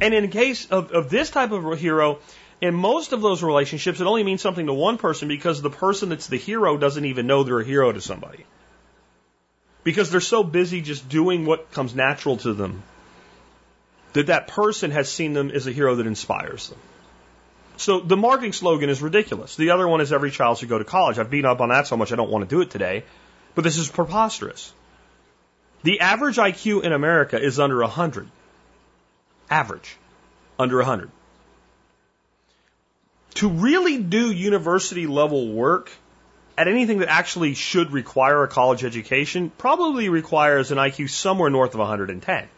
[0.00, 2.18] And in the case of, of this type of hero,
[2.60, 6.10] in most of those relationships, it only means something to one person because the person
[6.10, 8.44] that's the hero doesn't even know they're a hero to somebody
[9.86, 12.82] because they're so busy just doing what comes natural to them
[14.14, 16.78] that that person has seen them as a hero that inspires them.
[17.76, 19.56] So the marketing slogan is ridiculous.
[19.56, 21.18] The other one is every child should go to college.
[21.18, 23.04] I've beaten up on that so much I don't want to do it today,
[23.54, 24.72] but this is preposterous.
[25.82, 28.28] The average IQ in America is under 100.
[29.50, 29.96] Average.
[30.58, 31.10] Under 100.
[33.34, 35.90] To really do university level work,
[36.58, 41.74] at anything that actually should require a college education probably requires an IQ somewhere north
[41.74, 42.48] of 110.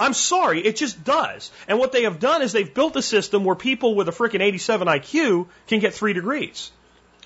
[0.00, 1.50] I'm sorry, it just does.
[1.68, 4.40] And what they have done is they've built a system where people with a freaking
[4.40, 6.70] 87 IQ can get three degrees.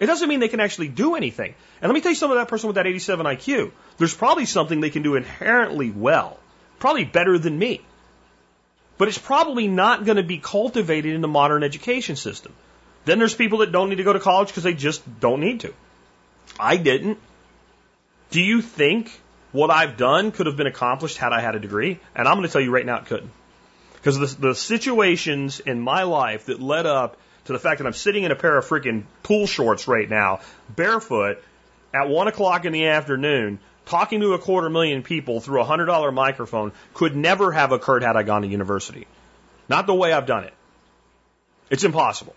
[0.00, 1.54] It doesn't mean they can actually do anything.
[1.80, 3.70] And let me tell you something that person with that 87 IQ.
[3.96, 6.36] There's probably something they can do inherently well,
[6.80, 7.80] probably better than me.
[8.98, 12.52] But it's probably not going to be cultivated in the modern education system.
[13.04, 15.60] Then there's people that don't need to go to college because they just don't need
[15.60, 15.72] to.
[16.58, 17.18] I didn't.
[18.30, 19.20] Do you think
[19.55, 22.00] what I've done could have been accomplished had I had a degree?
[22.16, 23.30] And I'm going to tell you right now it couldn't.
[23.94, 27.92] Because the, the situations in my life that led up to the fact that I'm
[27.92, 30.40] sitting in a pair of freaking pool shorts right now,
[30.74, 31.40] barefoot,
[31.94, 35.86] at one o'clock in the afternoon, talking to a quarter million people through a hundred
[35.86, 39.07] dollar microphone could never have occurred had I gone to university.
[39.68, 40.55] Not the way I've done it.
[41.70, 42.34] It's impossible.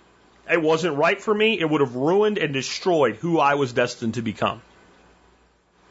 [0.51, 1.59] It wasn't right for me.
[1.59, 4.61] It would have ruined and destroyed who I was destined to become.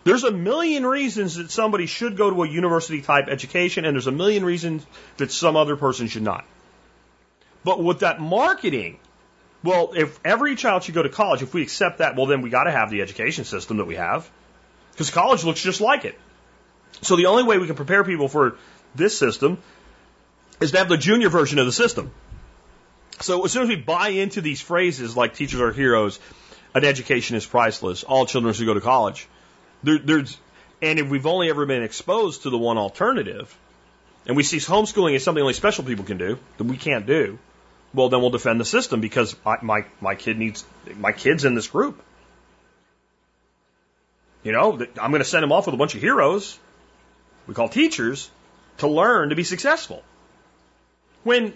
[0.06, 4.06] There's a million reasons that somebody should go to a university type education, and there's
[4.06, 4.86] a million reasons
[5.16, 6.44] that some other person should not.
[7.64, 9.00] But with that marketing,
[9.64, 12.50] well, if every child should go to college, if we accept that, well, then we
[12.50, 14.30] got to have the education system that we have.
[14.92, 16.16] Because college looks just like it.
[17.02, 18.58] So the only way we can prepare people for
[18.94, 19.58] this system
[20.60, 22.12] is to have the junior version of the system.
[23.22, 26.20] So as soon as we buy into these phrases like teachers are heroes,
[26.76, 29.26] an education is priceless, all children should go to college,
[29.82, 30.36] there, there's,
[30.82, 33.56] and if we've only ever been exposed to the one alternative,
[34.26, 37.38] and we see homeschooling as something only special people can do that we can't do,
[37.94, 40.64] well, then we'll defend the system because I, my my kid needs
[40.96, 42.02] my kid's in this group.
[44.42, 46.58] You know, I'm going to send him off with a bunch of heroes
[47.46, 48.30] we call teachers
[48.78, 50.02] to learn to be successful.
[51.22, 51.54] When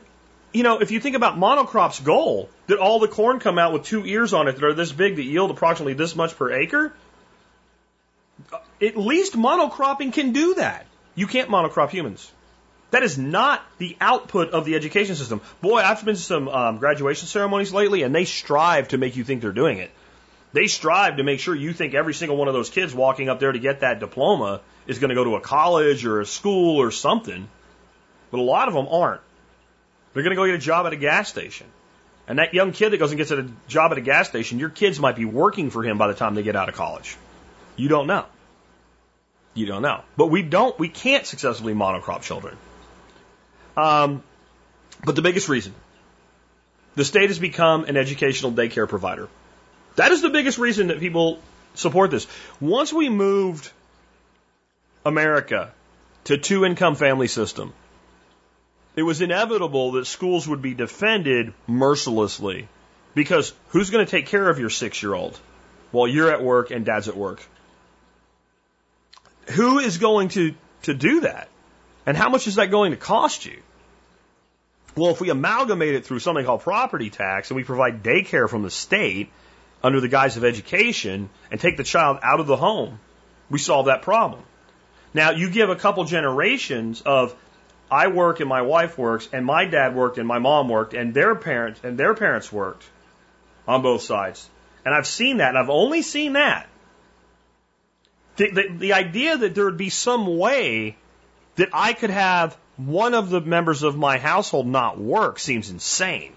[0.52, 3.84] you know, if you think about monocrop's goal, that all the corn come out with
[3.84, 6.92] two ears on it that are this big that yield approximately this much per acre,
[8.82, 10.86] at least monocropping can do that.
[11.14, 12.30] You can't monocrop humans.
[12.90, 15.40] That is not the output of the education system.
[15.60, 19.22] Boy, I've been to some um, graduation ceremonies lately, and they strive to make you
[19.22, 19.90] think they're doing it.
[20.52, 23.38] They strive to make sure you think every single one of those kids walking up
[23.38, 26.78] there to get that diploma is going to go to a college or a school
[26.78, 27.48] or something.
[28.32, 29.20] But a lot of them aren't.
[30.12, 31.68] They're going to go get a job at a gas station.
[32.26, 34.68] And that young kid that goes and gets a job at a gas station, your
[34.68, 37.16] kids might be working for him by the time they get out of college.
[37.80, 38.26] You don't know.
[39.54, 40.02] You don't know.
[40.14, 42.58] But we don't, we can't successfully monocrop children.
[43.74, 44.22] Um,
[45.02, 45.74] but the biggest reason
[46.94, 49.28] the state has become an educational daycare provider.
[49.96, 51.38] That is the biggest reason that people
[51.74, 52.26] support this.
[52.60, 53.70] Once we moved
[55.06, 55.72] America
[56.24, 57.72] to two income family system,
[58.94, 62.68] it was inevitable that schools would be defended mercilessly
[63.14, 65.38] because who's going to take care of your six year old
[65.92, 67.40] while you're at work and dad's at work?
[69.50, 71.48] Who is going to, to do that?
[72.06, 73.60] And how much is that going to cost you?
[74.96, 78.62] Well, if we amalgamate it through something called property tax and we provide daycare from
[78.62, 79.30] the state
[79.82, 82.98] under the guise of education and take the child out of the home,
[83.48, 84.42] we solve that problem.
[85.12, 87.34] Now, you give a couple generations of
[87.90, 91.12] I work and my wife works and my dad worked and my mom worked and
[91.12, 92.84] their parents and their parents worked
[93.66, 94.48] on both sides.
[94.84, 96.68] And I've seen that and I've only seen that.
[98.48, 100.96] The, the, idea that there would be some way
[101.56, 106.32] that I could have one of the members of my household not work seems insane.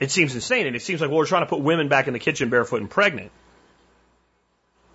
[0.00, 2.14] It seems insane, and it seems like well, we're trying to put women back in
[2.14, 3.30] the kitchen barefoot and pregnant.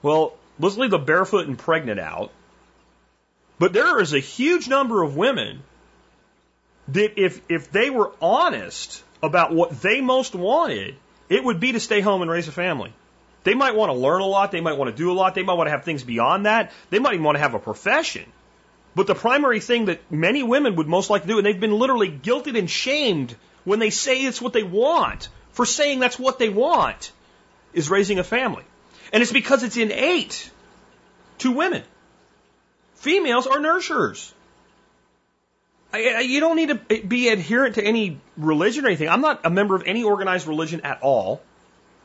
[0.01, 2.31] Well, let's leave the barefoot and pregnant out.
[3.59, 5.61] But there is a huge number of women
[6.87, 10.95] that if if they were honest about what they most wanted,
[11.29, 12.93] it would be to stay home and raise a family.
[13.43, 15.43] They might want to learn a lot, they might want to do a lot, they
[15.43, 18.25] might want to have things beyond that, they might even want to have a profession.
[18.95, 21.77] But the primary thing that many women would most like to do, and they've been
[21.77, 26.39] literally guilted and shamed when they say it's what they want for saying that's what
[26.39, 27.11] they want,
[27.73, 28.63] is raising a family.
[29.11, 30.51] And it's because it's innate
[31.39, 31.83] to women.
[32.95, 34.31] Females are nurturers.
[35.93, 39.09] You don't need to be adherent to any religion or anything.
[39.09, 41.41] I'm not a member of any organized religion at all.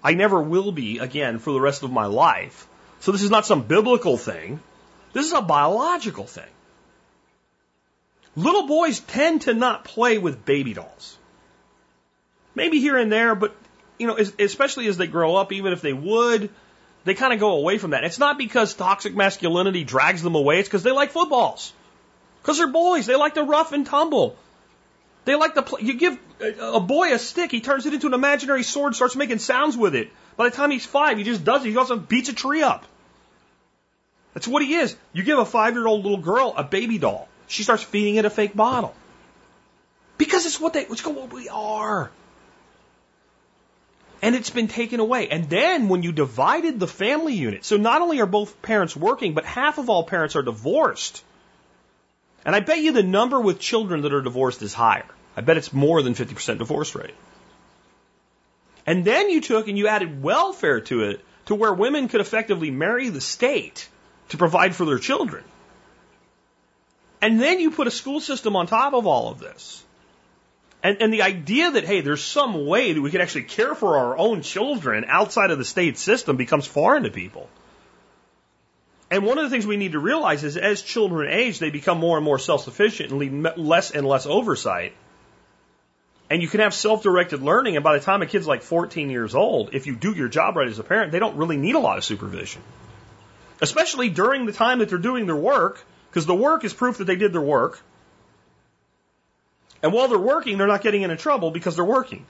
[0.03, 2.67] I never will be again for the rest of my life.
[3.01, 4.61] So this is not some biblical thing.
[5.13, 6.51] This is a biological thing.
[8.37, 11.17] Little boys tend to not play with baby dolls.
[12.55, 13.55] Maybe here and there, but
[13.99, 16.51] you know, especially as they grow up, even if they would,
[17.05, 18.05] they kind of go away from that.
[18.05, 20.61] It's not because toxic masculinity drags them away.
[20.61, 21.73] It's because they like footballs.
[22.43, 23.07] Because they're boys.
[23.07, 24.37] They like to rough and tumble.
[25.25, 25.83] They like to play.
[25.83, 29.39] You give a boy a stick, he turns it into an imaginary sword, starts making
[29.39, 30.11] sounds with it.
[30.37, 31.71] By the time he's five, he just does it.
[31.71, 32.85] He and beats a tree up.
[34.35, 34.97] That's what he is.
[35.13, 37.29] You give a five year old little girl a baby doll.
[37.49, 38.95] She starts feeding it a fake bottle.
[40.17, 42.11] Because it's what they, it's what we are.
[44.21, 45.29] And it's been taken away.
[45.29, 49.35] And then when you divided the family unit, so not only are both parents working,
[49.35, 51.25] but half of all parents are divorced.
[52.45, 55.07] And I bet you the number with children that are divorced is higher.
[55.39, 57.15] I bet it's more than 50% divorce rate.
[58.85, 62.73] And then you took and you added welfare to it to where women could effectively
[62.73, 63.89] marry the state
[64.31, 65.45] to provide for their children.
[67.23, 69.85] And then you put a school system on top of all of this.
[70.83, 73.97] And, and the idea that, hey, there's some way that we can actually care for
[73.97, 77.49] our own children outside of the state system becomes foreign to people.
[79.09, 81.99] And one of the things we need to realize is as children age, they become
[81.99, 84.95] more and more self sufficient and need less and less oversight.
[86.31, 89.09] And you can have self directed learning, and by the time a kid's like 14
[89.11, 91.75] years old, if you do your job right as a parent, they don't really need
[91.75, 92.63] a lot of supervision.
[93.61, 97.05] Especially during the time that they're doing their work, because the work is proof that
[97.05, 97.81] they did their work.
[99.83, 102.27] And while they're working, they're not getting into trouble because they're working.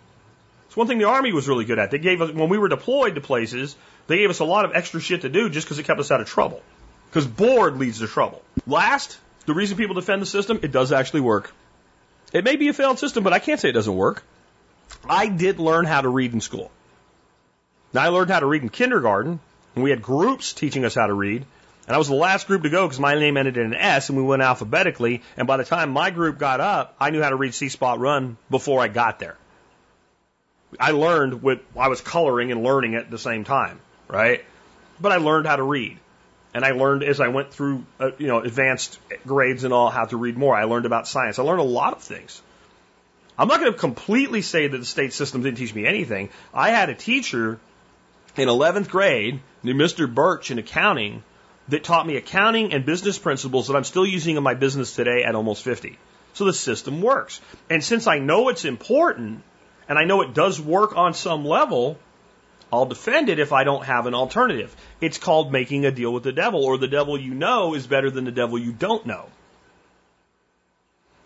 [0.66, 1.90] It's one thing the Army was really good at.
[1.90, 3.74] They gave us, when we were deployed to places,
[4.06, 6.10] they gave us a lot of extra shit to do just because it kept us
[6.10, 6.62] out of trouble.
[7.08, 8.42] Because bored leads to trouble.
[8.66, 11.54] Last, the reason people defend the system, it does actually work.
[12.32, 14.22] It may be a failed system, but I can't say it doesn't work.
[15.08, 16.70] I did learn how to read in school.
[17.92, 19.40] Now, I learned how to read in kindergarten,
[19.74, 21.44] and we had groups teaching us how to read.
[21.86, 24.10] And I was the last group to go because my name ended in an S,
[24.10, 25.22] and we went alphabetically.
[25.38, 27.98] And by the time my group got up, I knew how to read See Spot
[27.98, 29.38] Run before I got there.
[30.78, 34.44] I learned what I was coloring and learning at the same time, right?
[35.00, 35.98] But I learned how to read.
[36.54, 40.06] And I learned as I went through, uh, you know, advanced grades and all how
[40.06, 40.56] to read more.
[40.56, 41.38] I learned about science.
[41.38, 42.40] I learned a lot of things.
[43.38, 46.30] I'm not going to completely say that the state system didn't teach me anything.
[46.52, 47.60] I had a teacher
[48.36, 50.12] in 11th grade named Mr.
[50.12, 51.22] Birch in accounting
[51.68, 55.22] that taught me accounting and business principles that I'm still using in my business today
[55.22, 55.98] at almost 50.
[56.32, 57.40] So the system works.
[57.68, 59.42] And since I know it's important
[59.88, 61.98] and I know it does work on some level,
[62.72, 64.74] I'll defend it if I don't have an alternative.
[65.00, 68.10] It's called making a deal with the devil, or the devil you know is better
[68.10, 69.26] than the devil you don't know.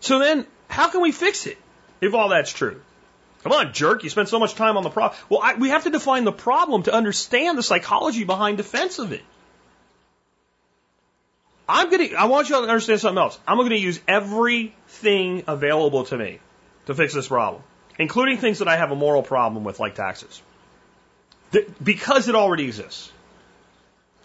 [0.00, 1.58] So then, how can we fix it
[2.00, 2.80] if all that's true?
[3.42, 5.18] Come on, jerk, you spent so much time on the problem.
[5.28, 9.12] Well, I, we have to define the problem to understand the psychology behind defense of
[9.12, 9.22] it.
[11.68, 13.38] I'm gonna, I want you to understand something else.
[13.48, 16.38] I'm gonna use everything available to me
[16.86, 17.62] to fix this problem,
[17.98, 20.40] including things that I have a moral problem with, like taxes
[21.82, 23.10] because it already exists.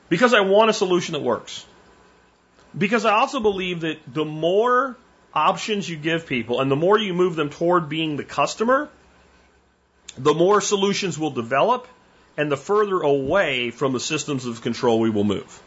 [0.09, 1.65] Because I want a solution that works.
[2.77, 4.95] Because I also believe that the more
[5.33, 8.89] options you give people and the more you move them toward being the customer,
[10.17, 11.87] the more solutions will develop
[12.37, 15.61] and the further away from the systems of control we will move.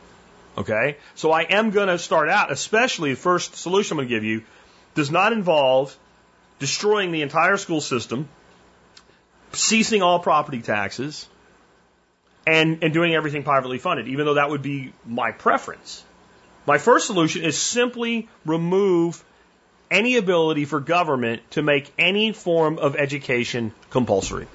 [0.56, 0.96] Okay?
[1.14, 4.24] So I am going to start out, especially the first solution I'm going to give
[4.24, 4.44] you
[4.94, 5.96] does not involve
[6.58, 8.28] destroying the entire school system,
[9.52, 11.28] ceasing all property taxes,
[12.50, 16.04] and, and doing everything privately funded, even though that would be my preference.
[16.66, 19.22] My first solution is simply remove
[19.88, 24.48] any ability for government to make any form of education compulsory.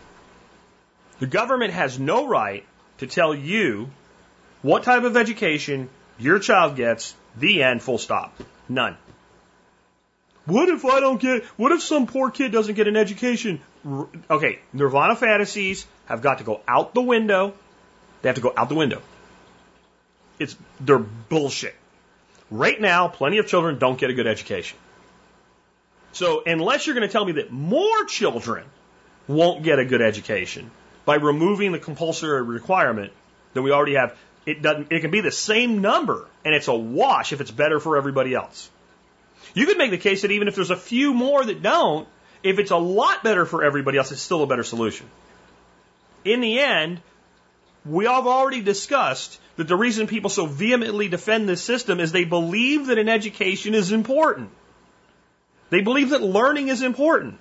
[1.20, 2.66] The government has no right
[2.98, 3.90] to tell you
[4.62, 5.90] what type of education
[6.20, 8.38] your child gets, the end, full stop.
[8.68, 8.98] None.
[10.46, 13.62] What if I don't get, what if some poor kid doesn't get an education?
[14.30, 17.54] Okay, Nirvana fantasies have got to go out the window
[18.26, 19.04] they have to go out the window.
[20.40, 21.76] It's, they're bullshit.
[22.50, 24.80] Right now, plenty of children don't get a good education.
[26.12, 28.66] So unless you're going to tell me that more children
[29.28, 30.72] won't get a good education
[31.06, 33.14] by removing the compulsory requirement
[33.54, 34.18] that we already have,
[34.48, 37.80] it doesn't, it can be the same number and it's a wash if it's better
[37.80, 38.72] for everybody else.
[39.54, 42.08] You could make the case that even if there's a few more that don't,
[42.42, 45.06] if it's a lot better for everybody else, it's still a better solution.
[46.24, 47.02] In the end,
[47.86, 52.26] we have already discussed that the reason people so vehemently defend this system is they
[52.26, 54.50] believe that an education is important.
[55.70, 57.40] They believe that learning is important.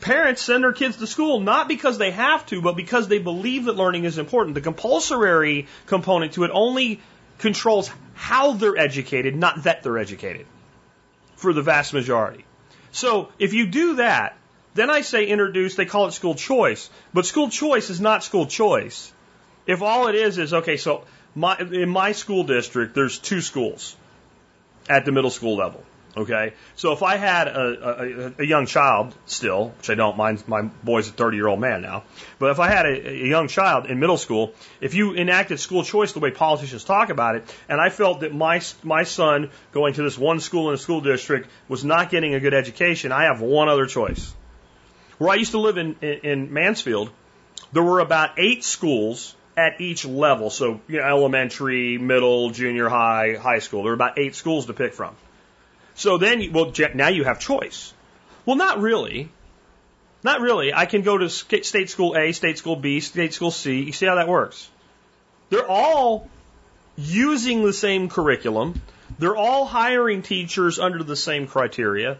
[0.00, 3.64] Parents send their kids to school not because they have to, but because they believe
[3.64, 4.54] that learning is important.
[4.54, 7.00] The compulsory component to it only
[7.38, 10.46] controls how they're educated, not that they're educated,
[11.36, 12.44] for the vast majority.
[12.92, 14.36] So if you do that,
[14.74, 16.90] then I say introduce, they call it school choice.
[17.12, 19.12] But school choice is not school choice.
[19.66, 21.04] If all it is is, okay, so
[21.34, 23.96] my, in my school district, there's two schools
[24.88, 25.82] at the middle school level.
[26.16, 30.44] Okay, so if I had a, a, a young child still, which I don't, mind,
[30.46, 32.04] my boy's a 30 year old man now,
[32.38, 35.82] but if I had a, a young child in middle school, if you enacted school
[35.82, 39.94] choice the way politicians talk about it, and I felt that my my son going
[39.94, 43.24] to this one school in a school district was not getting a good education, I
[43.24, 44.32] have one other choice.
[45.18, 47.10] Where I used to live in, in, in Mansfield,
[47.72, 50.50] there were about eight schools at each level.
[50.50, 53.82] So, you know, elementary, middle, junior high, high school.
[53.82, 55.14] There were about eight schools to pick from.
[55.94, 57.92] So then, well, now you have choice.
[58.44, 59.30] Well, not really.
[60.22, 60.72] Not really.
[60.72, 63.82] I can go to state school A, state school B, state school C.
[63.82, 64.68] You see how that works?
[65.50, 66.28] They're all
[66.96, 68.80] using the same curriculum.
[69.18, 72.18] They're all hiring teachers under the same criteria.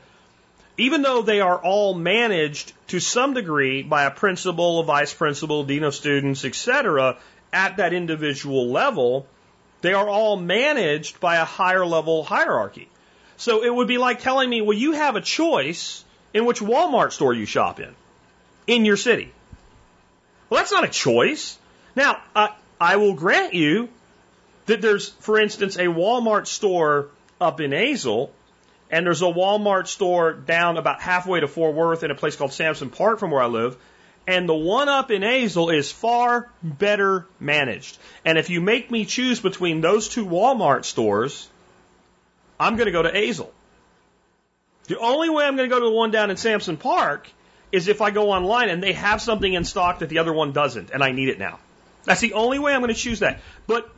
[0.77, 5.64] Even though they are all managed to some degree by a principal, a vice principal,
[5.64, 7.16] dean of students, etc.,
[7.53, 9.27] at that individual level,
[9.83, 12.89] they are all managed by a higher level hierarchy.
[13.37, 17.12] So it would be like telling me, well, you have a choice in which Walmart
[17.12, 17.95] store you shop in,
[18.66, 19.33] in your city.
[20.49, 21.59] Well, that's not a choice.
[21.95, 22.49] Now, uh,
[22.81, 23.89] I will grant you
[24.66, 27.09] that there's, for instance, a Walmart store
[27.41, 28.31] up in Azle,
[28.91, 32.53] and there's a Walmart store down about halfway to Fort Worth in a place called
[32.53, 33.76] Sansom Park from where I live.
[34.26, 37.99] And the one up in Azle is far better managed.
[38.24, 41.49] And if you make me choose between those two Walmart stores,
[42.59, 43.51] I'm going to go to Azle.
[44.87, 47.28] The only way I'm going to go to the one down in Sansom Park
[47.72, 50.53] is if I go online and they have something in stock that the other one
[50.53, 51.59] doesn't, and I need it now.
[52.05, 53.41] That's the only way I'm going to choose that.
[53.66, 53.91] But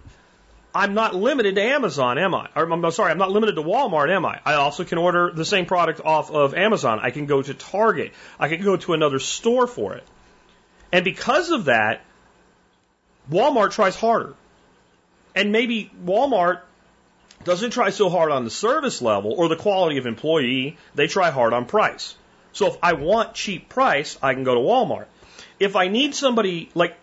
[0.77, 2.49] I'm not limited to Amazon, am I?
[2.55, 4.41] I'm sorry, I'm not limited to Walmart, am I?
[4.45, 7.01] I also can order the same product off of Amazon.
[7.03, 8.13] I can go to Target.
[8.39, 10.05] I can go to another store for it.
[10.93, 12.03] And because of that,
[13.31, 14.35] Walmart tries harder.
[15.35, 16.61] And maybe Walmart
[17.45, 21.31] doesn't try so hard on the service level or the quality of employee, they try
[21.31, 22.15] hard on price.
[22.53, 25.07] So if I want cheap price, I can go to Walmart.
[25.59, 26.97] If I need somebody like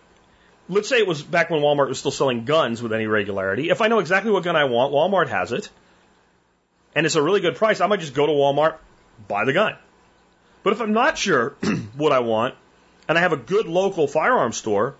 [0.68, 3.70] let's say it was back when Walmart was still selling guns with any regularity.
[3.70, 5.68] If I know exactly what gun I want, Walmart has it,
[6.94, 8.78] and it's a really good price, I might just go to Walmart,
[9.28, 9.76] buy the gun.
[10.62, 11.50] But if I'm not sure
[11.96, 12.54] what I want,
[13.08, 14.94] and I have a good local firearm store,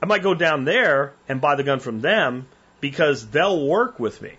[0.00, 2.46] I might go down there and buy the gun from them
[2.80, 4.32] because they'll work with me.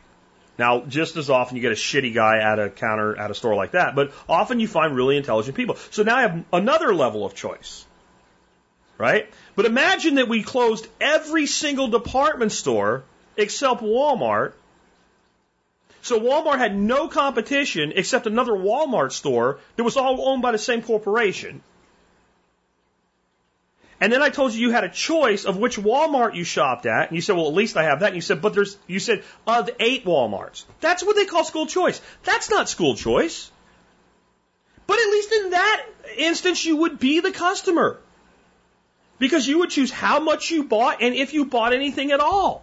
[0.57, 3.55] Now, just as often you get a shitty guy at a counter at a store
[3.55, 5.77] like that, but often you find really intelligent people.
[5.89, 7.85] So now I have another level of choice
[8.97, 9.29] right?
[9.55, 13.03] But imagine that we closed every single department store
[13.37, 14.53] except Walmart.
[16.01, 20.57] So Walmart had no competition except another Walmart store that was all owned by the
[20.57, 21.61] same corporation.
[24.01, 27.07] And then I told you you had a choice of which Walmart you shopped at,
[27.07, 28.99] and you said, "Well, at least I have that." And you said, "But there's," you
[28.99, 32.01] said, "of eight WalMarts." That's what they call school choice.
[32.23, 33.49] That's not school choice.
[34.87, 35.85] But at least in that
[36.17, 37.97] instance, you would be the customer.
[39.23, 42.61] Because you would choose how much you bought and if you bought anything at all.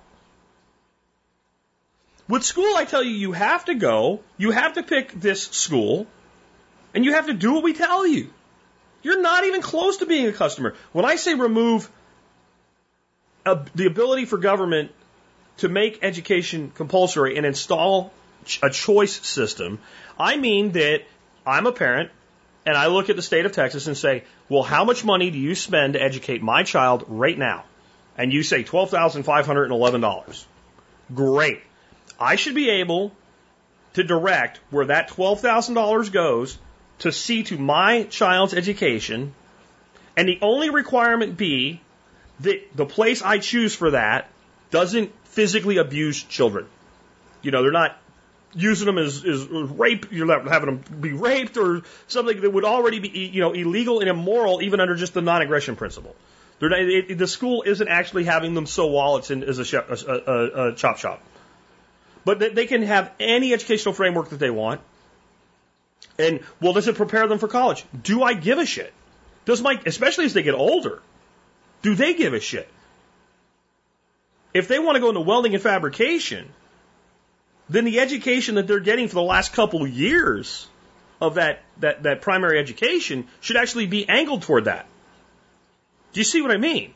[2.28, 6.06] With school, I tell you, you have to go, you have to pick this school,
[6.92, 8.28] and you have to do what we tell you.
[9.02, 10.74] You're not even close to being a customer.
[10.92, 11.88] When I say remove
[13.46, 14.92] a, the ability for government
[15.64, 18.12] to make education compulsory and install
[18.62, 19.78] a choice system,
[20.18, 21.04] I mean that
[21.46, 22.10] I'm a parent
[22.66, 25.38] and I look at the state of Texas and say, well, how much money do
[25.38, 27.64] you spend to educate my child right now?
[28.18, 30.44] And you say $12,511.
[31.14, 31.60] Great.
[32.18, 33.12] I should be able
[33.94, 36.58] to direct where that $12,000 goes
[37.00, 39.34] to see to my child's education.
[40.16, 41.80] And the only requirement be
[42.40, 44.28] that the place I choose for that
[44.70, 46.66] doesn't physically abuse children.
[47.42, 47.96] You know, they're not
[48.54, 52.98] using them as, as rape, you're having them be raped or something that would already
[52.98, 56.16] be, you know, illegal and immoral even under just the non-aggression principle.
[56.60, 60.68] Not, it, the school isn't actually having them sew wallets in, as a, a, a,
[60.68, 61.22] a chop shop.
[62.24, 64.82] But they can have any educational framework that they want.
[66.18, 67.84] And, well, does it prepare them for college?
[68.02, 68.92] Do I give a shit?
[69.46, 71.00] Does my, especially as they get older,
[71.80, 72.68] do they give a shit?
[74.52, 76.46] If they want to go into welding and fabrication,
[77.70, 80.66] then the education that they're getting for the last couple of years
[81.20, 84.86] of that, that, that primary education should actually be angled toward that.
[86.12, 86.92] Do you see what I mean?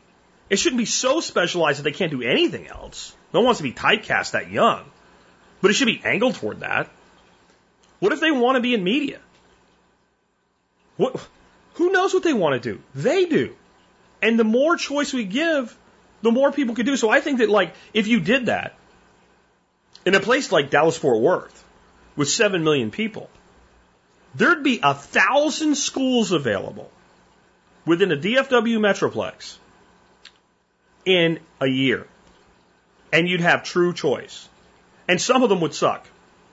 [0.50, 3.14] It shouldn't be so specialized that they can't do anything else.
[3.32, 4.84] No one wants to be typecast that young.
[5.60, 6.90] But it should be angled toward that.
[8.00, 9.20] What if they want to be in media?
[10.96, 11.16] What,
[11.74, 12.82] who knows what they want to do?
[12.94, 13.54] They do.
[14.20, 15.76] And the more choice we give,
[16.22, 16.96] the more people can do.
[16.96, 18.74] So I think that like, if you did that,
[20.04, 21.64] in a place like Dallas Fort Worth,
[22.16, 23.28] with 7 million people,
[24.34, 26.90] there'd be a thousand schools available
[27.86, 29.56] within a DFW Metroplex
[31.04, 32.06] in a year.
[33.12, 34.48] And you'd have true choice.
[35.08, 36.06] And some of them would suck.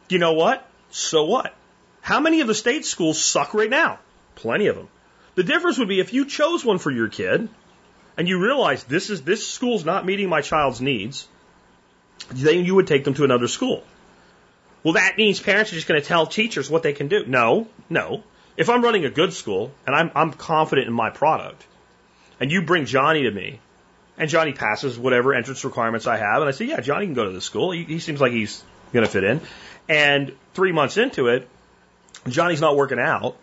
[0.09, 0.67] You know what?
[0.89, 1.53] So what?
[2.01, 3.99] How many of the state schools suck right now?
[4.35, 4.89] Plenty of them.
[5.35, 7.47] The difference would be if you chose one for your kid
[8.17, 11.27] and you realize this is this school's not meeting my child's needs,
[12.31, 13.83] then you would take them to another school.
[14.83, 17.25] Well, that means parents are just going to tell teachers what they can do.
[17.25, 18.23] No, no.
[18.57, 21.65] If I'm running a good school and I'm, I'm confident in my product,
[22.39, 23.59] and you bring Johnny to me,
[24.17, 27.25] and Johnny passes whatever entrance requirements I have, and I say, yeah, Johnny can go
[27.25, 27.71] to the school.
[27.71, 29.41] He, he seems like he's going to fit in.
[29.87, 31.47] And three months into it,
[32.27, 33.37] Johnny's not working out.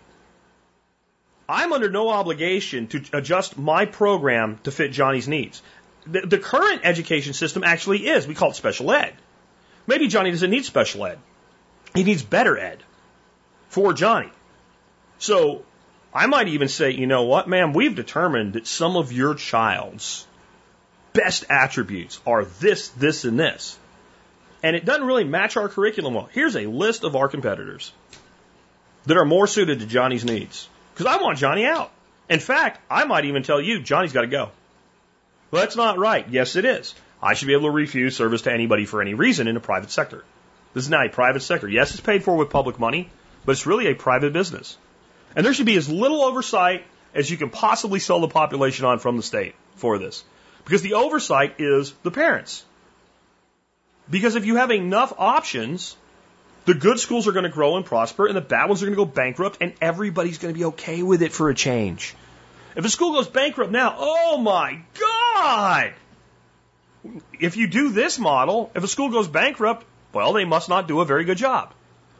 [1.49, 5.63] I'm under no obligation to adjust my program to fit Johnny's needs.
[6.11, 8.27] The, the current education system actually is.
[8.27, 9.15] We call it special ed.
[9.87, 11.19] Maybe Johnny doesn't need special ed.
[11.95, 12.83] He needs better ed
[13.69, 14.31] for Johnny.
[15.19, 15.65] So
[16.13, 20.27] I might even say, you know what, ma'am, we've determined that some of your child's
[21.13, 23.79] best attributes are this, this, and this.
[24.63, 26.29] And it doesn't really match our curriculum well.
[26.33, 27.93] Here's a list of our competitors
[29.07, 30.69] that are more suited to Johnny's needs.
[30.95, 31.91] Because I want Johnny out.
[32.29, 34.51] In fact, I might even tell you, Johnny's got to go.
[35.51, 36.29] Well, that's not right.
[36.29, 36.95] Yes, it is.
[37.23, 39.91] I should be able to refuse service to anybody for any reason in the private
[39.91, 40.25] sector.
[40.75, 41.69] This is not a private sector.
[41.69, 43.11] Yes, it's paid for with public money,
[43.45, 44.77] but it's really a private business.
[45.35, 46.85] And there should be as little oversight
[47.15, 50.25] as you can possibly sell the population on from the state for this.
[50.65, 52.65] Because the oversight is the parents.
[54.11, 55.97] Because if you have enough options,
[56.67, 58.97] the good schools are going to grow and prosper, and the bad ones are going
[58.97, 62.15] to go bankrupt, and everybody's going to be okay with it for a change.
[62.77, 65.08] If a school goes bankrupt now, oh my God!
[67.39, 71.01] If you do this model, if a school goes bankrupt, well, they must not do
[71.01, 71.73] a very good job.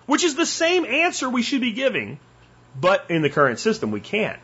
[0.07, 2.19] Which is the same answer we should be giving,
[2.81, 4.39] but in the current system, we can't.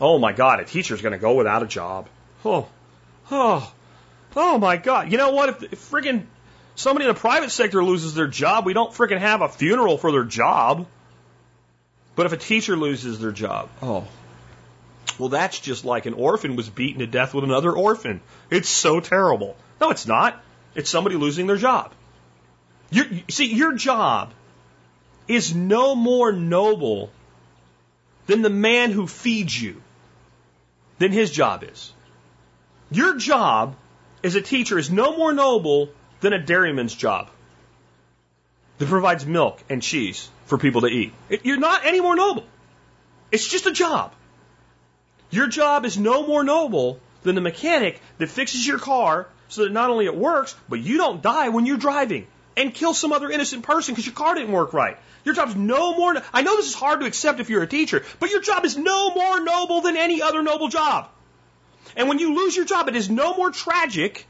[0.00, 2.08] Oh my God, a teacher's going to go without a job.
[2.44, 2.66] Oh,
[3.30, 3.72] oh,
[4.34, 5.12] oh my God.
[5.12, 5.50] You know what?
[5.50, 6.24] If, if friggin'
[6.74, 10.10] somebody in the private sector loses their job, we don't friggin' have a funeral for
[10.10, 10.86] their job.
[12.16, 14.06] But if a teacher loses their job, oh,
[15.18, 18.20] well, that's just like an orphan was beaten to death with another orphan.
[18.50, 19.56] It's so terrible.
[19.80, 20.42] No, it's not.
[20.74, 21.92] It's somebody losing their job.
[22.90, 24.32] you see, your job
[25.28, 27.10] is no more noble
[28.26, 29.82] than the man who feeds you
[30.98, 31.92] than his job is.
[32.90, 33.76] Your job
[34.22, 35.90] as a teacher is no more noble
[36.20, 37.28] than a dairyman's job
[38.78, 41.12] that provides milk and cheese for people to eat.
[41.28, 42.44] It, you're not any more noble.
[43.30, 44.12] It's just a job.
[45.32, 49.72] Your job is no more noble than the mechanic that fixes your car so that
[49.72, 53.30] not only it works, but you don't die when you're driving and kill some other
[53.30, 54.98] innocent person because your car didn't work right.
[55.24, 56.14] Your job is no more.
[56.34, 58.76] I know this is hard to accept if you're a teacher, but your job is
[58.76, 61.08] no more noble than any other noble job.
[61.96, 64.26] And when you lose your job, it is no more tragic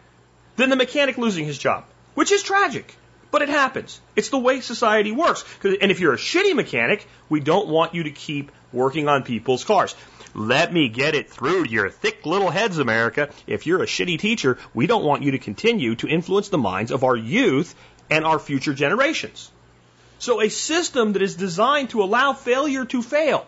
[0.54, 1.84] than the mechanic losing his job,
[2.14, 2.94] which is tragic.
[3.32, 3.98] But it happens.
[4.14, 5.44] It's the way society works.
[5.64, 9.64] And if you're a shitty mechanic, we don't want you to keep working on people's
[9.64, 9.94] cars.
[10.34, 13.28] Let me get it through your thick little heads, America.
[13.46, 16.90] If you're a shitty teacher, we don't want you to continue to influence the minds
[16.90, 17.74] of our youth
[18.10, 19.50] and our future generations.
[20.18, 23.46] So a system that is designed to allow failure to fail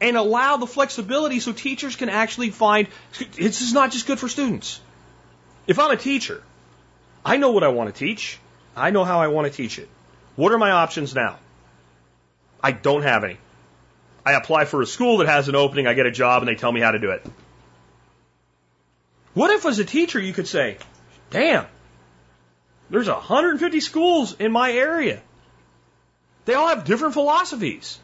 [0.00, 2.88] and allow the flexibility so teachers can actually find
[3.36, 4.80] this is not just good for students.
[5.66, 6.42] If I'm a teacher,
[7.24, 8.38] I know what I want to teach.
[8.76, 9.88] I know how I want to teach it.
[10.36, 11.38] What are my options now?
[12.62, 13.38] I don't have any.
[14.24, 16.54] I apply for a school that has an opening, I get a job, and they
[16.54, 17.26] tell me how to do it.
[19.34, 20.78] What if, as a teacher, you could say,
[21.30, 21.66] damn,
[22.90, 25.20] there's 150 schools in my area.
[26.44, 27.98] They all have different philosophies.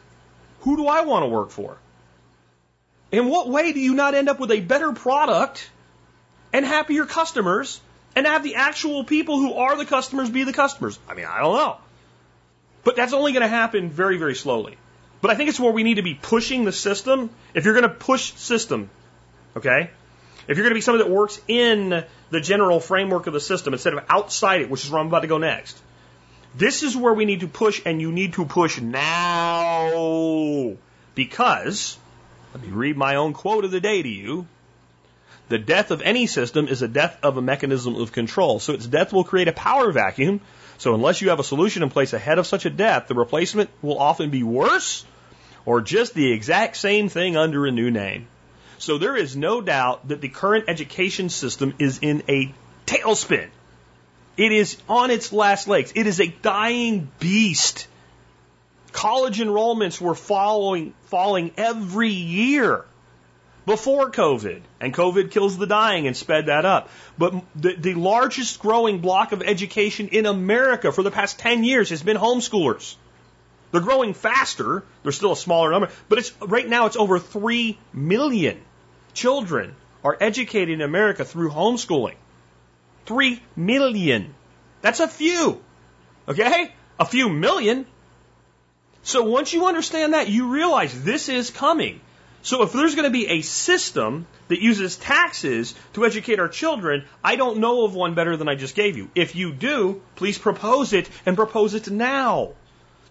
[0.61, 1.77] Who do I want to work for?
[3.11, 5.69] In what way do you not end up with a better product
[6.53, 7.79] and happier customers
[8.15, 10.97] and have the actual people who are the customers be the customers?
[11.07, 11.77] I mean, I don't know.
[12.83, 14.77] But that's only going to happen very, very slowly.
[15.21, 17.29] But I think it's where we need to be pushing the system.
[17.53, 18.89] If you're going to push system,
[19.55, 19.89] okay?
[20.47, 23.73] If you're going to be somebody that works in the general framework of the system
[23.73, 25.81] instead of outside it, which is where I'm about to go next,
[26.55, 30.75] this is where we need to push, and you need to push now.
[31.15, 31.97] Because,
[32.53, 34.47] let me read my own quote of the day to you.
[35.49, 38.59] The death of any system is a death of a mechanism of control.
[38.59, 40.41] So its death will create a power vacuum
[40.77, 43.69] so unless you have a solution in place ahead of such a death, the replacement
[43.81, 45.05] will often be worse
[45.65, 48.27] or just the exact same thing under a new name.
[48.77, 52.53] So there is no doubt that the current education system is in a
[52.85, 53.49] tailspin.
[54.37, 55.91] It is on its last legs.
[55.95, 57.87] It is a dying beast.
[58.91, 62.85] College enrollments were following, falling every year
[63.67, 66.89] before COVID, and COVID kills the dying and sped that up.
[67.17, 71.89] But the, the largest growing block of education in America for the past 10 years
[71.89, 72.95] has been homeschoolers.
[73.71, 74.85] They're growing faster.
[75.03, 78.61] They're still a smaller number, but it's right now it's over 3 million
[79.13, 82.15] children are educated in America through homeschooling.
[83.05, 84.33] 3 million.
[84.81, 85.61] That's a few.
[86.25, 86.71] Okay?
[87.01, 87.85] A few million.
[89.03, 91.99] So once you understand that, you realize this is coming.
[92.41, 97.05] So if there's going to be a system that uses taxes to educate our children,
[97.23, 99.09] I don't know of one better than I just gave you.
[99.15, 102.53] If you do, please propose it and propose it now.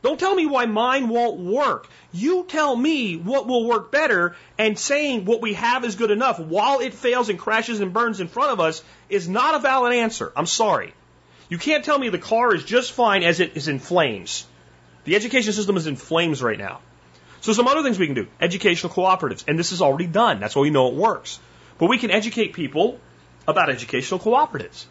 [0.02, 1.88] Don't tell me why mine won't work.
[2.12, 6.38] You tell me what will work better, and saying what we have is good enough
[6.38, 9.94] while it fails and crashes and burns in front of us is not a valid
[9.94, 10.32] answer.
[10.36, 10.94] I'm sorry.
[11.48, 14.46] You can't tell me the car is just fine as it is in flames.
[15.04, 16.80] The education system is in flames right now.
[17.46, 18.26] So some other things we can do.
[18.40, 19.44] Educational cooperatives.
[19.46, 20.40] And this is already done.
[20.40, 21.38] That's why we know it works.
[21.78, 22.98] But we can educate people
[23.46, 24.84] about educational cooperatives.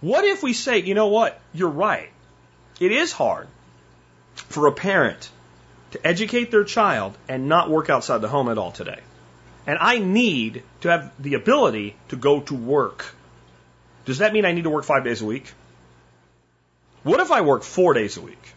[0.00, 1.40] What if we say, you know what?
[1.54, 2.08] You're right.
[2.80, 3.46] It is hard
[4.34, 5.30] for a parent
[5.92, 8.98] to educate their child and not work outside the home at all today.
[9.64, 13.14] And I need to have the ability to go to work.
[14.06, 15.52] Does that mean I need to work five days a week?
[17.04, 18.54] What if I work four days a week?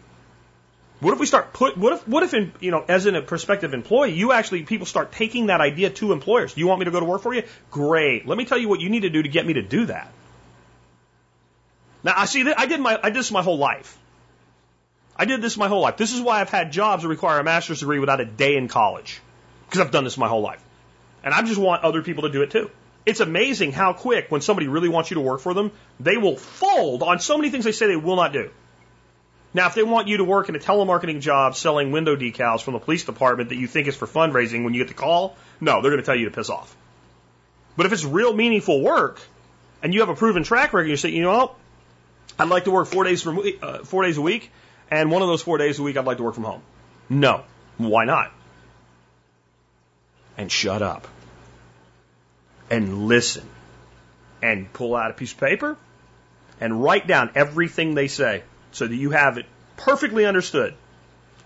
[1.00, 1.76] What if we start put?
[1.76, 2.08] What if?
[2.08, 2.34] What if?
[2.34, 5.90] In, you know, as in a prospective employee, you actually people start taking that idea
[5.90, 6.54] to employers.
[6.54, 7.42] Do you want me to go to work for you?
[7.70, 8.26] Great.
[8.26, 10.10] Let me tell you what you need to do to get me to do that.
[12.04, 13.98] Now I see that I did my I did this my whole life.
[15.16, 15.96] I did this my whole life.
[15.96, 18.68] This is why I've had jobs that require a master's degree without a day in
[18.68, 19.20] college
[19.66, 20.62] because I've done this my whole life,
[21.22, 22.70] and I just want other people to do it too.
[23.06, 26.36] It's amazing how quick when somebody really wants you to work for them, they will
[26.36, 28.50] fold on so many things they say they will not do.
[29.54, 32.74] Now, if they want you to work in a telemarketing job selling window decals from
[32.74, 35.80] the police department that you think is for fundraising when you get the call, no,
[35.80, 36.76] they're going to tell you to piss off.
[37.76, 39.20] But if it's real meaningful work
[39.80, 41.54] and you have a proven track record, you say, you know, what?
[42.36, 44.50] I'd like to work four days from uh, four days a week,
[44.90, 46.62] and one of those four days a week I'd like to work from home.
[47.08, 47.44] No,
[47.78, 48.32] why not?
[50.36, 51.06] And shut up
[52.70, 53.48] and listen
[54.42, 55.76] and pull out a piece of paper
[56.60, 58.42] and write down everything they say
[58.74, 59.46] so that you have it
[59.76, 60.74] perfectly understood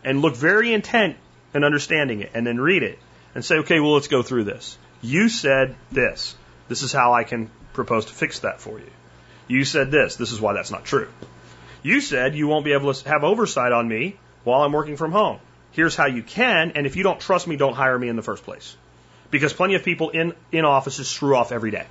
[0.03, 1.16] and look very intent
[1.55, 2.99] in understanding it and then read it
[3.35, 4.76] and say, okay, well, let's go through this.
[5.03, 6.35] You said this.
[6.68, 8.91] This is how I can propose to fix that for you.
[9.47, 10.16] You said this.
[10.16, 11.09] This is why that's not true.
[11.83, 15.12] You said you won't be able to have oversight on me while I'm working from
[15.12, 15.39] home.
[15.72, 18.22] Here's how you can, and if you don't trust me, don't hire me in the
[18.22, 18.76] first place.
[19.31, 21.87] Because plenty of people in, in offices screw off every day.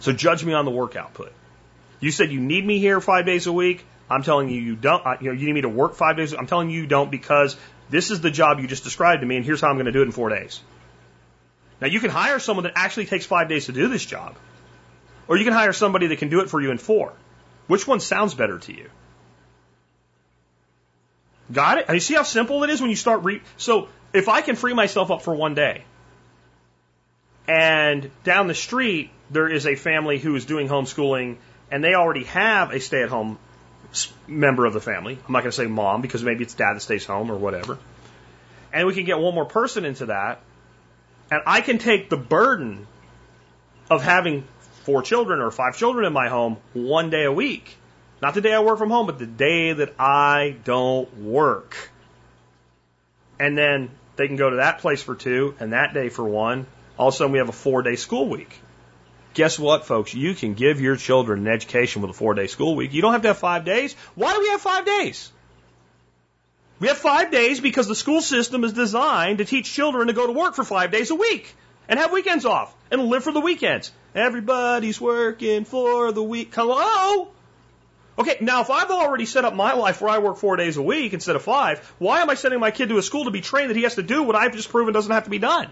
[0.00, 1.32] So judge me on the work output.
[2.00, 3.84] You said you need me here five days a week.
[4.10, 5.02] I'm telling you you don't.
[5.22, 6.34] You know, you need me to work five days.
[6.34, 7.56] I'm telling you you don't because
[7.88, 9.92] this is the job you just described to me, and here's how I'm going to
[9.92, 10.60] do it in four days.
[11.80, 14.36] Now you can hire someone that actually takes five days to do this job,
[15.28, 17.12] or you can hire somebody that can do it for you in four.
[17.66, 18.88] Which one sounds better to you?
[21.52, 21.86] Got it?
[21.92, 23.42] You see how simple it is when you start re.
[23.56, 25.84] So if I can free myself up for one day,
[27.48, 31.36] and down the street there is a family who is doing homeschooling,
[31.70, 33.38] and they already have a stay-at-home
[34.26, 35.18] member of the family.
[35.26, 37.78] I'm not going to say mom because maybe it's dad that stays home or whatever.
[38.72, 40.40] And we can get one more person into that.
[41.30, 42.86] And I can take the burden
[43.90, 44.44] of having
[44.84, 47.76] four children or five children in my home one day a week.
[48.20, 51.90] Not the day I work from home, but the day that I don't work.
[53.38, 56.66] And then they can go to that place for two and that day for one.
[56.96, 58.60] All of a sudden we have a four day school week.
[59.34, 60.14] Guess what, folks?
[60.14, 62.92] You can give your children an education with a four day school week.
[62.92, 63.94] You don't have to have five days.
[64.14, 65.32] Why do we have five days?
[66.80, 70.26] We have five days because the school system is designed to teach children to go
[70.26, 71.54] to work for five days a week
[71.88, 73.92] and have weekends off and live for the weekends.
[74.14, 76.52] Everybody's working for the week.
[76.54, 77.28] Hello?
[78.18, 80.82] Okay, now if I've already set up my life where I work four days a
[80.82, 83.40] week instead of five, why am I sending my kid to a school to be
[83.40, 85.70] trained that he has to do what I've just proven doesn't have to be done?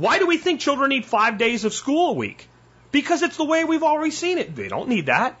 [0.00, 2.48] Why do we think children need five days of school a week?
[2.90, 4.56] Because it's the way we've always seen it.
[4.56, 5.38] They don't need that.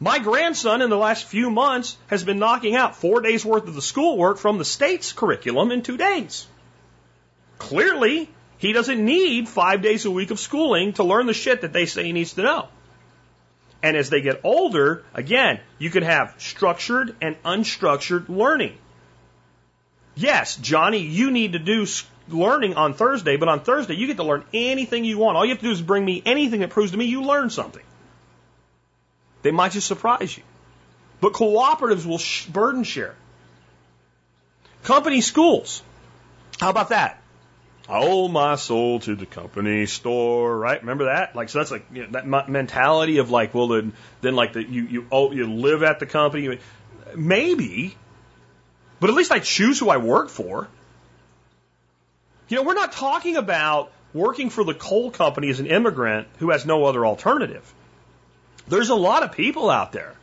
[0.00, 3.76] My grandson in the last few months has been knocking out four days worth of
[3.76, 6.48] the schoolwork from the state's curriculum in two days.
[7.58, 11.72] Clearly, he doesn't need five days a week of schooling to learn the shit that
[11.72, 12.66] they say he needs to know.
[13.80, 18.76] And as they get older, again, you can have structured and unstructured learning.
[20.16, 21.86] Yes, Johnny, you need to do
[22.28, 25.36] learning on Thursday, but on Thursday you get to learn anything you want.
[25.36, 27.52] All you have to do is bring me anything that proves to me you learned
[27.52, 27.82] something.
[29.42, 30.42] They might just surprise you.
[31.20, 33.14] But cooperatives will sh- burden share.
[34.82, 35.82] Company schools.
[36.60, 37.20] How about that?
[37.88, 40.80] I owe my soul to the company store, right?
[40.80, 41.36] Remember that?
[41.36, 44.62] Like, so that's like you know, that mentality of like, well, then, then like the,
[44.62, 46.58] you, you, oh, you live at the company.
[47.14, 47.94] Maybe,
[49.00, 50.68] but at least I choose who I work for.
[52.48, 56.50] You know, we're not talking about working for the coal company as an immigrant who
[56.50, 57.72] has no other alternative.
[58.68, 60.14] There's a lot of people out there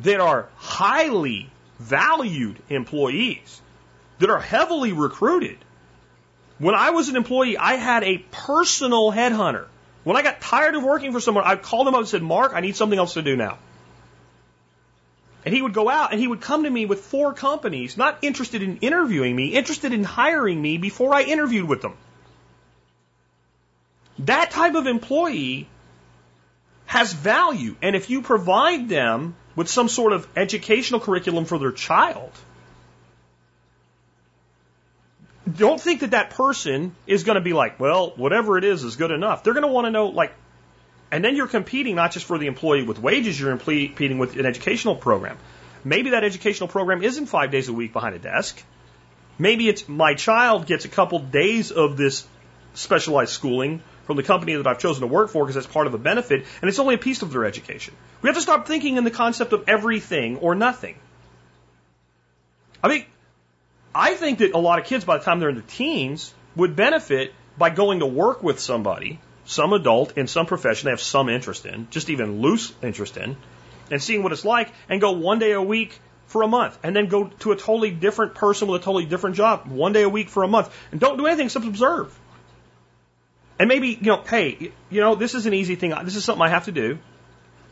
[0.00, 3.60] that are highly valued employees
[4.18, 5.58] that are heavily recruited.
[6.58, 9.66] When I was an employee, I had a personal headhunter.
[10.02, 12.52] When I got tired of working for someone, I called him up and said, Mark,
[12.54, 13.58] I need something else to do now.
[15.48, 18.18] And he would go out and he would come to me with four companies, not
[18.20, 21.94] interested in interviewing me, interested in hiring me before I interviewed with them.
[24.18, 25.66] That type of employee
[26.84, 27.76] has value.
[27.80, 32.30] And if you provide them with some sort of educational curriculum for their child,
[35.56, 38.96] don't think that that person is going to be like, well, whatever it is is
[38.96, 39.44] good enough.
[39.44, 40.34] They're going to want to know, like,
[41.10, 44.46] and then you're competing not just for the employee with wages, you're competing with an
[44.46, 45.38] educational program.
[45.84, 48.62] Maybe that educational program isn't five days a week behind a desk.
[49.38, 52.26] Maybe it's my child gets a couple days of this
[52.74, 55.94] specialized schooling from the company that I've chosen to work for because that's part of
[55.94, 57.94] a benefit, and it's only a piece of their education.
[58.22, 60.96] We have to stop thinking in the concept of everything or nothing.
[62.82, 63.04] I mean,
[63.94, 66.74] I think that a lot of kids, by the time they're in the teens, would
[66.74, 71.30] benefit by going to work with somebody, some adult in some profession they have some
[71.30, 73.34] interest in, just even loose interest in,
[73.90, 76.94] and seeing what it's like, and go one day a week for a month, and
[76.94, 80.08] then go to a totally different person with a totally different job one day a
[80.08, 82.16] week for a month, and don't do anything except observe.
[83.58, 85.94] And maybe, you know, hey, you know, this is an easy thing.
[86.04, 86.98] This is something I have to do,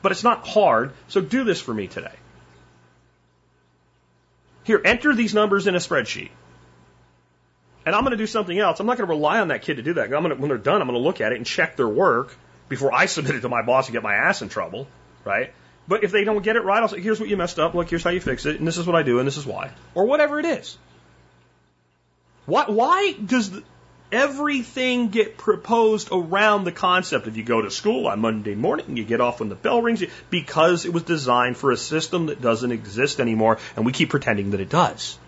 [0.00, 0.94] but it's not hard.
[1.08, 2.14] So do this for me today.
[4.64, 6.30] Here, enter these numbers in a spreadsheet.
[7.86, 8.80] And I'm going to do something else.
[8.80, 10.04] I'm not going to rely on that kid to do that.
[10.06, 11.88] I'm going to, when they're done, I'm going to look at it and check their
[11.88, 12.36] work
[12.68, 14.88] before I submit it to my boss and get my ass in trouble,
[15.24, 15.54] right?
[15.88, 17.74] But if they don't get it right, I'll say, here's what you messed up.
[17.74, 18.58] Look, here's how you fix it.
[18.58, 19.20] And this is what I do.
[19.20, 19.70] And this is why.
[19.94, 20.76] Or whatever it is.
[22.46, 23.62] Why, why does the,
[24.10, 28.98] everything get proposed around the concept of you go to school on Monday morning, and
[28.98, 32.40] you get off when the bell rings, because it was designed for a system that
[32.40, 35.18] doesn't exist anymore, and we keep pretending that it does.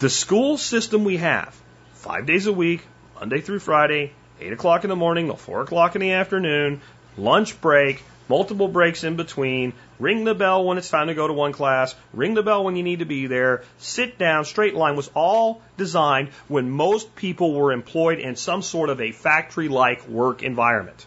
[0.00, 1.54] The school system we have,
[1.92, 2.80] five days a week,
[3.16, 6.80] Monday through Friday, 8 o'clock in the morning till 4 o'clock in the afternoon,
[7.18, 11.34] lunch break, multiple breaks in between, ring the bell when it's time to go to
[11.34, 14.96] one class, ring the bell when you need to be there, sit down, straight line
[14.96, 20.08] was all designed when most people were employed in some sort of a factory like
[20.08, 21.04] work environment.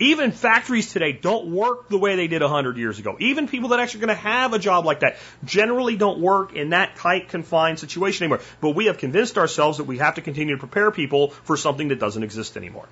[0.00, 3.16] Even factories today don't work the way they did 100 years ago.
[3.18, 6.54] Even people that actually are going to have a job like that generally don't work
[6.54, 8.40] in that tight, confined situation anymore.
[8.60, 11.88] But we have convinced ourselves that we have to continue to prepare people for something
[11.88, 12.86] that doesn't exist anymore.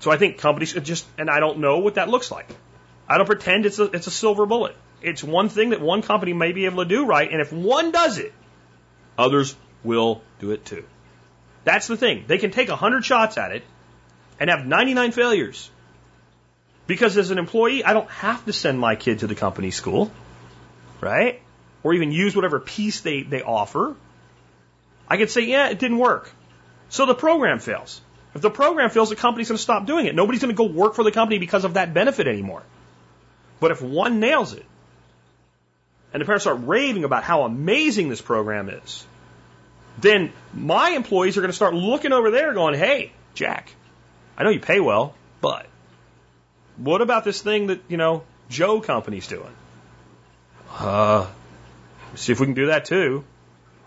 [0.00, 2.46] So I think companies just, and I don't know what that looks like.
[3.08, 4.76] I don't pretend it's a, it's a silver bullet.
[5.02, 7.90] It's one thing that one company may be able to do right, and if one
[7.90, 8.32] does it,
[9.16, 10.84] others will do it too.
[11.64, 12.24] That's the thing.
[12.28, 13.64] They can take 100 shots at it
[14.40, 15.70] and have 99 failures.
[16.86, 20.10] Because as an employee, I don't have to send my kid to the company school,
[21.00, 21.42] right?
[21.82, 23.94] Or even use whatever piece they, they offer.
[25.06, 26.30] I could say, yeah, it didn't work.
[26.88, 28.00] So the program fails.
[28.34, 30.14] If the program fails, the company's going to stop doing it.
[30.14, 32.62] Nobody's going to go work for the company because of that benefit anymore.
[33.60, 34.64] But if one nails it,
[36.12, 39.04] and the parents start raving about how amazing this program is,
[39.98, 43.74] then my employees are going to start looking over there going, hey, Jack,
[44.38, 45.66] I know you pay well, but
[46.76, 49.50] what about this thing that, you know, Joe Company's doing?
[50.70, 51.26] Uh,
[52.14, 53.24] see if we can do that too.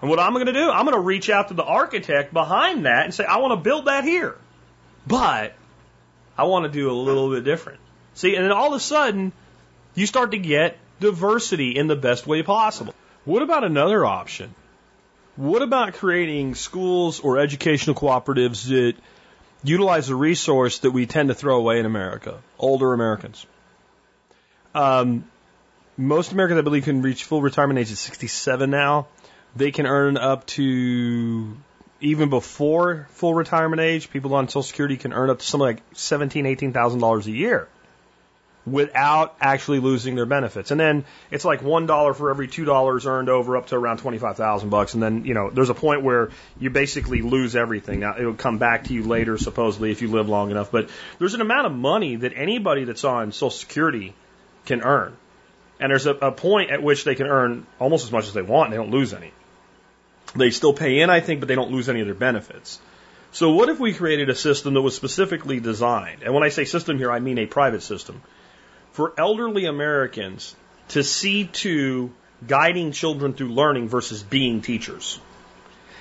[0.02, 2.86] And what I'm going to do, I'm going to reach out to the architect behind
[2.86, 4.36] that and say, I want to build that here.
[5.08, 5.54] But
[6.38, 7.80] I want to do a little bit different.
[8.16, 9.32] See, and then all of a sudden,
[9.96, 12.94] you start to get diversity in the best way possible.
[13.24, 14.54] What about another option?
[15.38, 18.96] What about creating schools or educational cooperatives that
[19.64, 23.46] utilize a resource that we tend to throw away in America, older Americans?
[24.74, 25.26] Um,
[25.98, 29.08] most Americans, I believe, can reach full retirement age at 67 now.
[29.56, 31.58] They can earn up to
[32.00, 34.10] even before full retirement age.
[34.10, 37.32] People on Social Security can earn up to something like seventeen, eighteen thousand dollars a
[37.32, 37.68] year
[38.66, 40.72] without actually losing their benefits.
[40.72, 43.98] And then it's like one dollar for every two dollars earned over up to around
[43.98, 44.94] twenty five thousand bucks.
[44.94, 48.02] And then you know there's a point where you basically lose everything.
[48.02, 50.72] Now it'll come back to you later, supposedly, if you live long enough.
[50.72, 54.14] But there's an amount of money that anybody that's on Social Security
[54.66, 55.16] can earn.
[55.80, 58.44] And there's a, a point at which they can earn almost as much as they
[58.44, 59.32] want and they don't lose any.
[60.36, 62.80] They still pay in, I think, but they don't lose any of their benefits.
[63.32, 66.66] So what if we created a system that was specifically designed, and when I say
[66.66, 68.22] system here, I mean a private system,
[68.92, 70.56] for elderly Americans
[70.90, 72.12] to see to
[72.46, 75.20] guiding children through learning versus being teachers.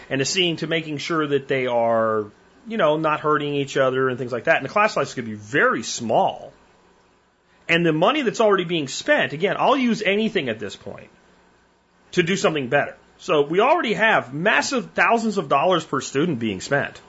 [0.08, 2.26] And to seeing to making sure that they are,
[2.66, 4.56] you know, not hurting each other and things like that.
[4.56, 6.52] And the class sizes could be very small.
[7.68, 11.10] And the money that's already being spent, again, I'll use anything at this point
[12.12, 12.96] to do something better.
[13.18, 17.00] So we already have massive thousands of dollars per student being spent.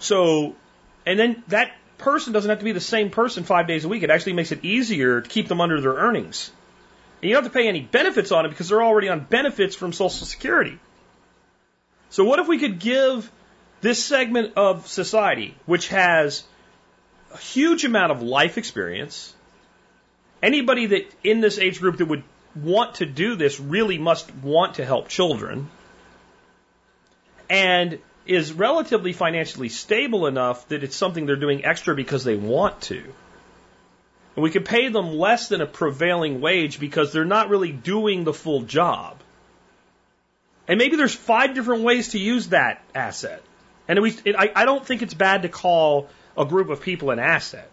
[0.00, 0.56] So,
[1.06, 1.70] and then that
[2.00, 4.02] person doesn't have to be the same person five days a week.
[4.02, 6.50] It actually makes it easier to keep them under their earnings.
[7.20, 9.76] And you don't have to pay any benefits on it because they're already on benefits
[9.76, 10.78] from Social Security.
[12.08, 13.30] So what if we could give
[13.80, 16.42] this segment of society, which has
[17.32, 19.34] a huge amount of life experience,
[20.42, 22.24] anybody that in this age group that would
[22.54, 25.70] want to do this really must want to help children
[27.50, 27.98] and
[28.30, 33.02] is relatively financially stable enough that it's something they're doing extra because they want to.
[34.36, 38.22] And we can pay them less than a prevailing wage because they're not really doing
[38.22, 39.18] the full job.
[40.68, 43.42] And maybe there's five different ways to use that asset.
[43.88, 46.08] And we, it, I, I don't think it's bad to call
[46.38, 47.68] a group of people an asset.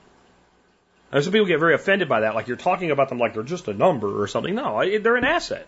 [1.11, 3.43] And some people get very offended by that, like you're talking about them like they're
[3.43, 4.55] just a number or something.
[4.55, 5.67] No, I, they're an asset.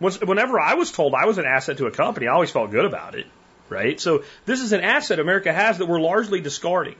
[0.00, 2.86] Whenever I was told I was an asset to a company, I always felt good
[2.86, 3.26] about it,
[3.68, 4.00] right?
[4.00, 6.96] So this is an asset America has that we're largely discarding.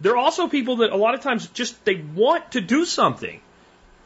[0.00, 3.40] There are also people that a lot of times just they want to do something,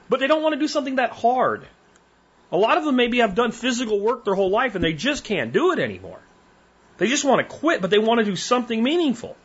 [0.09, 1.66] but they don't want to do something that hard.
[2.53, 5.24] A lot of them maybe have done physical work their whole life and they just
[5.24, 6.20] can't do it anymore.
[6.99, 9.37] They just want to quit, but they want to do something meaningful.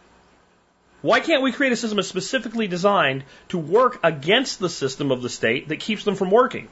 [1.02, 5.22] Why can't we create a system that's specifically designed to work against the system of
[5.22, 6.68] the state that keeps them from working?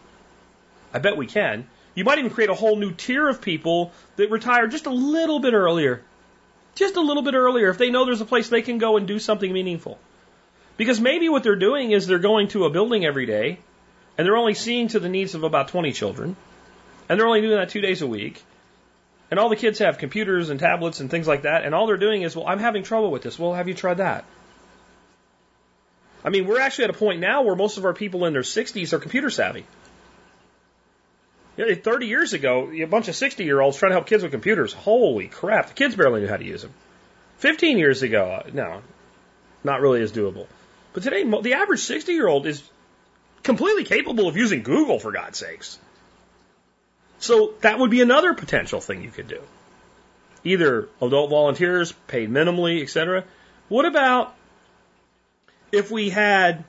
[0.94, 1.68] I bet we can.
[2.00, 5.40] You might even create a whole new tier of people that retire just a little
[5.42, 6.02] bit earlier.
[6.76, 9.06] Just a little bit earlier if they know there's a place they can go and
[9.06, 10.00] do something meaningful.
[10.78, 13.60] Because maybe what they're doing is they're going to a building every day
[14.18, 16.38] and they're only seeing to the needs of about 20 children
[17.10, 18.42] and they're only doing that two days a week
[19.30, 21.98] and all the kids have computers and tablets and things like that, and all they're
[21.98, 23.38] doing is, well, I'm having trouble with this.
[23.38, 24.24] Well, have you tried that?
[26.24, 28.42] I mean, we're actually at a point now where most of our people in their
[28.42, 29.66] 60s are computer savvy.
[31.60, 34.74] 30 years ago, a bunch of 60 year olds trying to help kids with computers.
[34.74, 36.74] Holy crap, the kids barely knew how to use them.
[37.38, 38.82] 15 years ago, uh, no,
[39.64, 40.48] not really as doable.
[40.94, 42.64] But today, the average 60 year old is
[43.44, 45.78] completely capable of using Google, for God's sakes.
[47.20, 49.42] So that would be another potential thing you could do.
[50.44, 53.26] Either adult volunteers, paid minimally, etc.
[53.68, 54.34] What about
[55.72, 56.64] if we had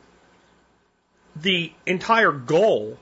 [1.37, 2.99] the entire goal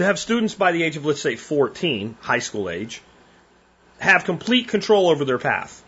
[0.00, 3.02] to have students by the age of, let's say, 14, high school age,
[3.98, 5.84] have complete control over their path?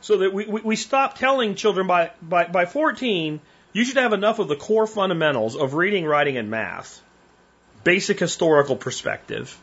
[0.00, 3.40] So that we, we, we stop telling children by, by, by 14,
[3.72, 7.00] you should have enough of the core fundamentals of reading, writing, and math
[7.84, 9.56] basic historical perspective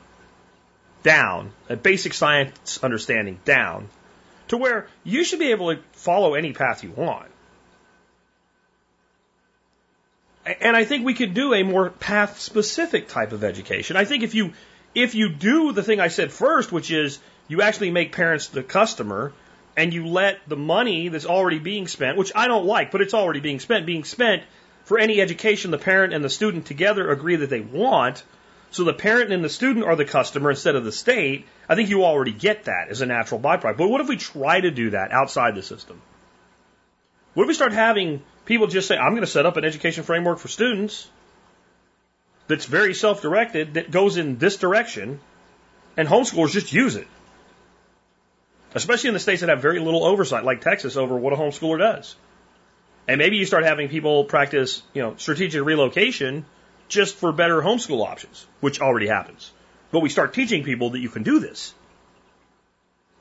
[1.03, 3.89] down, a basic science understanding down,
[4.47, 7.29] to where you should be able to follow any path you want.
[10.61, 13.97] And I think we could do a more path specific type of education.
[13.97, 14.53] I think if you
[14.95, 18.63] if you do the thing I said first, which is you actually make parents the
[18.63, 19.33] customer
[19.77, 23.13] and you let the money that's already being spent, which I don't like, but it's
[23.13, 24.43] already being spent, being spent
[24.83, 28.23] for any education the parent and the student together agree that they want,
[28.71, 31.89] so the parent and the student are the customer instead of the state, I think
[31.89, 33.77] you already get that as a natural byproduct.
[33.77, 36.01] But what if we try to do that outside the system?
[37.33, 40.03] What if we start having people just say, I'm going to set up an education
[40.03, 41.07] framework for students
[42.47, 45.19] that's very self directed, that goes in this direction,
[45.95, 47.07] and homeschoolers just use it?
[48.73, 51.77] Especially in the states that have very little oversight, like Texas, over what a homeschooler
[51.77, 52.15] does.
[53.07, 56.45] And maybe you start having people practice, you know, strategic relocation
[56.87, 59.51] just for better homeschool options, which already happens.
[59.91, 61.73] But we start teaching people that you can do this.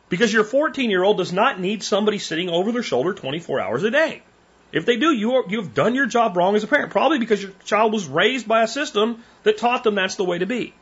[0.09, 3.83] Because your 14 year old does not need somebody sitting over their shoulder 24 hours
[3.83, 4.23] a day.
[4.71, 7.43] If they do, you are, you've done your job wrong as a parent, probably because
[7.43, 10.75] your child was raised by a system that taught them that's the way to be.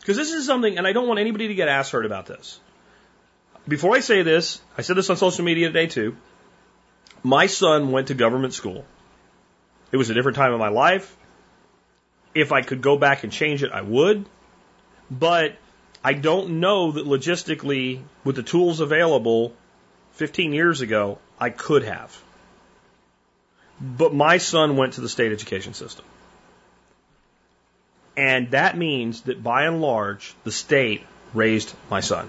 [0.00, 2.58] Because this is something, and I don't want anybody to get ass hurt about this.
[3.68, 6.16] Before I say this, I said this on social media today too.
[7.22, 8.86] My son went to government school.
[9.92, 11.14] It was a different time in my life.
[12.34, 14.24] If I could go back and change it, I would.
[15.10, 15.56] But
[16.02, 19.52] I don't know that logistically, with the tools available
[20.12, 22.18] 15 years ago, I could have.
[23.80, 26.04] But my son went to the state education system.
[28.16, 32.28] And that means that by and large, the state raised my son.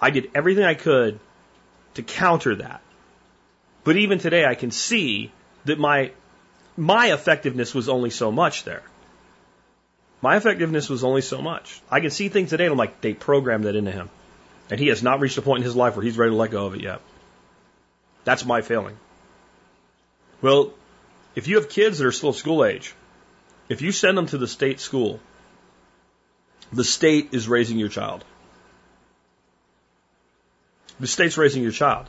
[0.00, 1.18] I did everything I could
[1.94, 2.80] to counter that.
[3.82, 5.32] But even today, I can see
[5.64, 6.12] that my,
[6.76, 8.82] my effectiveness was only so much there.
[10.22, 11.82] My effectiveness was only so much.
[11.90, 14.08] I can see things today and I'm like, they programmed that into him.
[14.70, 16.50] And he has not reached a point in his life where he's ready to let
[16.50, 17.00] go of it yet.
[18.24, 18.96] That's my failing.
[20.44, 20.74] Well,
[21.34, 22.94] If you have kids that are still school age,
[23.68, 25.18] if you send them to the state school,
[26.70, 28.24] the state is raising your child.
[31.00, 32.06] The state's raising your child.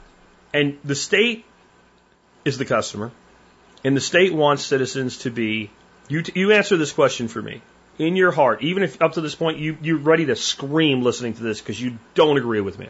[0.53, 1.45] And the state
[2.43, 3.11] is the customer.
[3.85, 5.71] And the state wants citizens to be,
[6.09, 7.61] you, you answer this question for me.
[7.97, 11.35] In your heart, even if up to this point you, you're ready to scream listening
[11.35, 12.89] to this because you don't agree with me.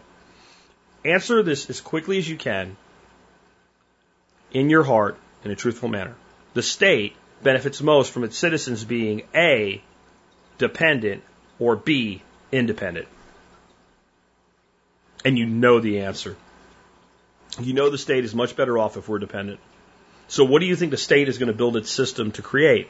[1.05, 2.75] Answer this as quickly as you can
[4.51, 6.15] in your heart in a truthful manner.
[6.53, 9.81] The state benefits most from its citizens being A,
[10.57, 11.23] dependent,
[11.59, 13.07] or B, independent.
[15.23, 16.35] And you know the answer.
[17.59, 19.59] You know the state is much better off if we're dependent.
[20.27, 22.89] So what do you think the state is going to build its system to create?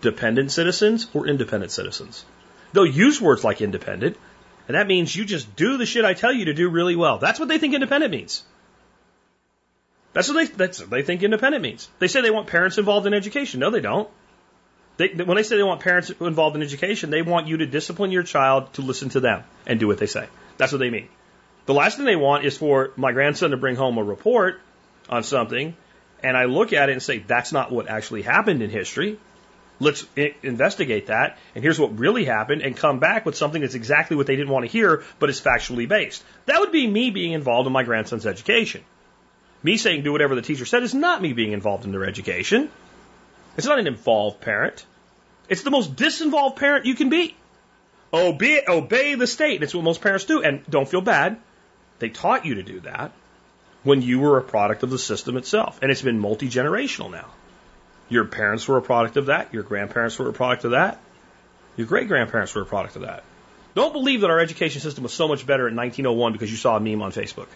[0.00, 2.24] Dependent citizens or independent citizens?
[2.72, 4.16] They'll use words like independent,
[4.66, 7.18] and that means you just do the shit I tell you to do really well.
[7.18, 8.42] That's what they think independent means.
[10.12, 11.88] That's what they, that's what they think independent means.
[11.98, 13.60] They say they want parents involved in education.
[13.60, 14.08] No, they don't.
[14.96, 18.10] They, when they say they want parents involved in education, they want you to discipline
[18.10, 20.28] your child to listen to them and do what they say.
[20.58, 21.08] That's what they mean.
[21.66, 24.60] The last thing they want is for my grandson to bring home a report
[25.08, 25.76] on something,
[26.22, 29.18] and I look at it and say, that's not what actually happened in history.
[29.78, 30.04] Let's
[30.42, 34.26] investigate that, and here's what really happened, and come back with something that's exactly what
[34.26, 36.22] they didn't want to hear, but is factually based.
[36.44, 38.84] That would be me being involved in my grandson's education.
[39.62, 42.70] Me saying do whatever the teacher said is not me being involved in their education.
[43.56, 44.86] It's not an involved parent.
[45.48, 47.36] It's the most disinvolved parent you can be.
[48.12, 49.60] Obey, obey the state.
[49.60, 50.42] That's what most parents do.
[50.42, 51.38] And don't feel bad.
[51.98, 53.12] They taught you to do that
[53.82, 55.78] when you were a product of the system itself.
[55.82, 57.26] And it's been multi generational now.
[58.08, 59.52] Your parents were a product of that.
[59.52, 61.00] Your grandparents were a product of that.
[61.76, 63.22] Your great grandparents were a product of that.
[63.74, 66.76] Don't believe that our education system was so much better in 1901 because you saw
[66.76, 67.46] a meme on Facebook.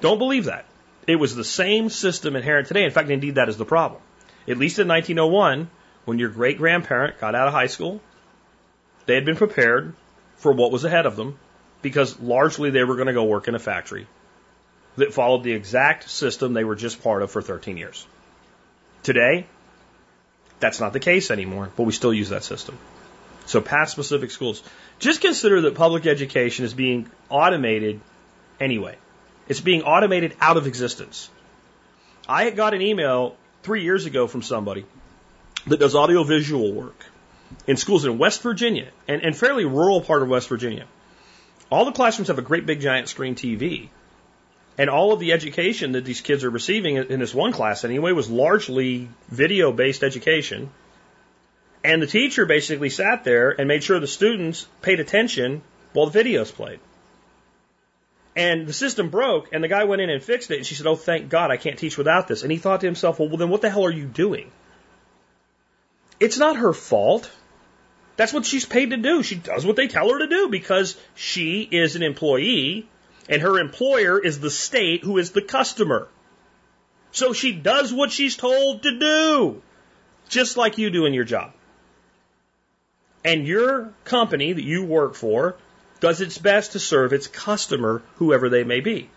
[0.00, 0.64] Don't believe that.
[1.06, 2.84] It was the same system inherent today.
[2.84, 4.00] In fact, indeed, that is the problem.
[4.46, 5.70] At least in 1901,
[6.04, 8.00] when your great grandparent got out of high school,
[9.06, 9.94] they had been prepared
[10.36, 11.38] for what was ahead of them
[11.82, 14.06] because largely they were going to go work in a factory
[14.96, 18.06] that followed the exact system they were just part of for 13 years.
[19.02, 19.46] Today,
[20.60, 22.76] that's not the case anymore, but we still use that system.
[23.46, 24.62] So, past specific schools.
[24.98, 28.00] Just consider that public education is being automated
[28.60, 28.96] anyway.
[29.48, 31.30] It's being automated out of existence.
[32.28, 34.84] I got an email three years ago from somebody
[35.66, 37.04] that does audiovisual work
[37.66, 40.86] in schools in West Virginia and, and fairly rural part of West Virginia.
[41.70, 43.88] All the classrooms have a great big giant screen TV.
[44.76, 48.12] And all of the education that these kids are receiving in this one class anyway
[48.12, 50.70] was largely video based education.
[51.82, 55.62] And the teacher basically sat there and made sure the students paid attention
[55.94, 56.80] while the videos played.
[58.36, 60.58] And the system broke, and the guy went in and fixed it.
[60.58, 62.42] And she said, Oh, thank God, I can't teach without this.
[62.42, 64.50] And he thought to himself, Well, well then what the hell are you doing?
[66.20, 67.30] It's not her fault.
[68.16, 69.22] That's what she's paid to do.
[69.22, 72.88] She does what they tell her to do because she is an employee
[73.28, 76.08] and her employer is the state who is the customer.
[77.12, 79.62] So she does what she's told to do,
[80.28, 81.52] just like you do in your job.
[83.24, 85.56] And your company that you work for
[86.00, 89.10] does its best to serve its customer, whoever they may be.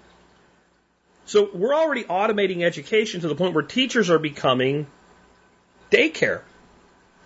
[1.25, 4.87] So we're already automating education to the point where teachers are becoming
[5.91, 6.41] daycare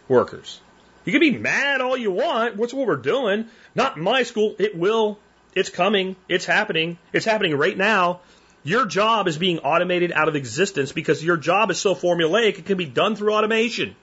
[0.07, 0.59] workers.
[1.05, 2.55] You can be mad all you want.
[2.55, 3.47] What's what we're doing?
[3.73, 4.55] Not in my school.
[4.59, 5.19] It will.
[5.53, 6.15] It's coming.
[6.27, 6.97] It's happening.
[7.13, 8.21] It's happening right now.
[8.63, 12.65] Your job is being automated out of existence because your job is so formulaic it
[12.65, 13.95] can be done through automation.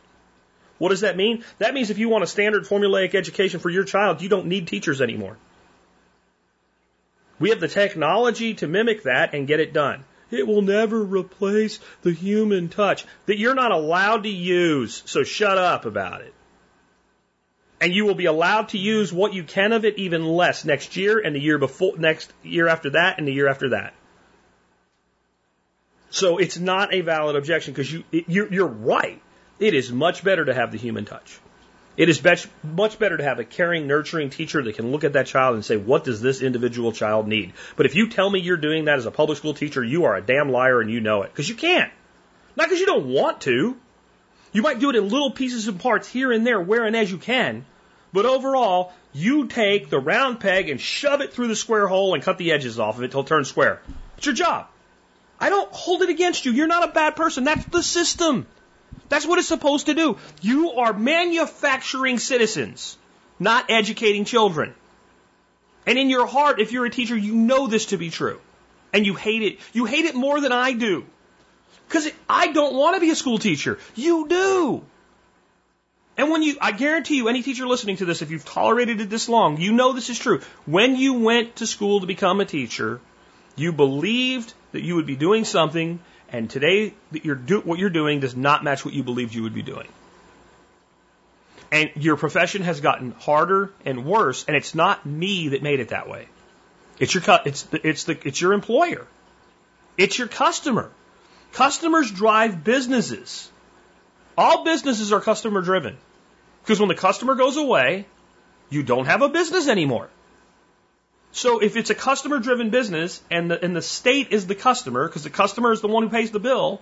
[0.78, 1.44] What does that mean?
[1.58, 4.66] That means if you want a standard formulaic education for your child, you don't need
[4.66, 5.36] teachers anymore.
[7.38, 10.04] We have the technology to mimic that and get it done.
[10.30, 15.58] It will never replace the human touch that you're not allowed to use, so shut
[15.58, 16.32] up about it.
[17.80, 20.96] And you will be allowed to use what you can of it even less next
[20.96, 23.92] year and the year before, next year after that and the year after that.
[26.10, 29.20] So it's not a valid objection because you, you're, you're right.
[29.58, 31.38] It is much better to have the human touch.
[31.96, 32.22] It is
[32.62, 35.64] much better to have a caring, nurturing teacher that can look at that child and
[35.64, 37.52] say, what does this individual child need?
[37.76, 40.16] But if you tell me you're doing that as a public school teacher, you are
[40.16, 41.30] a damn liar and you know it.
[41.30, 41.92] Because you can't.
[42.56, 43.76] Not because you don't want to.
[44.52, 47.10] You might do it in little pieces and parts here and there, where and as
[47.10, 47.64] you can.
[48.12, 52.22] But overall, you take the round peg and shove it through the square hole and
[52.22, 53.80] cut the edges off of it till it turns square.
[54.16, 54.66] It's your job.
[55.40, 56.52] I don't hold it against you.
[56.52, 57.44] You're not a bad person.
[57.44, 58.46] That's the system.
[59.12, 60.16] That's what it's supposed to do.
[60.40, 62.96] You are manufacturing citizens,
[63.38, 64.74] not educating children.
[65.86, 68.40] And in your heart, if you're a teacher, you know this to be true.
[68.90, 69.58] And you hate it.
[69.74, 71.04] You hate it more than I do.
[71.86, 73.78] Because I don't want to be a school teacher.
[73.94, 74.82] You do.
[76.16, 79.10] And when you, I guarantee you, any teacher listening to this, if you've tolerated it
[79.10, 80.40] this long, you know this is true.
[80.64, 82.98] When you went to school to become a teacher,
[83.56, 86.00] you believed that you would be doing something,
[86.32, 89.54] and today you're do, what you're doing does not match what you believed you would
[89.54, 89.86] be doing.
[91.70, 95.88] And your profession has gotten harder and worse, and it's not me that made it
[95.88, 96.26] that way.
[96.98, 99.06] It's your it's the, it's the it's your employer.
[99.96, 100.90] It's your customer.
[101.52, 103.50] Customers drive businesses.
[104.36, 105.98] All businesses are customer driven.
[106.62, 108.06] Because when the customer goes away,
[108.70, 110.08] you don't have a business anymore.
[111.32, 115.08] So if it's a customer driven business and the, and the state is the customer,
[115.08, 116.80] because the customer is the one who pays the bill,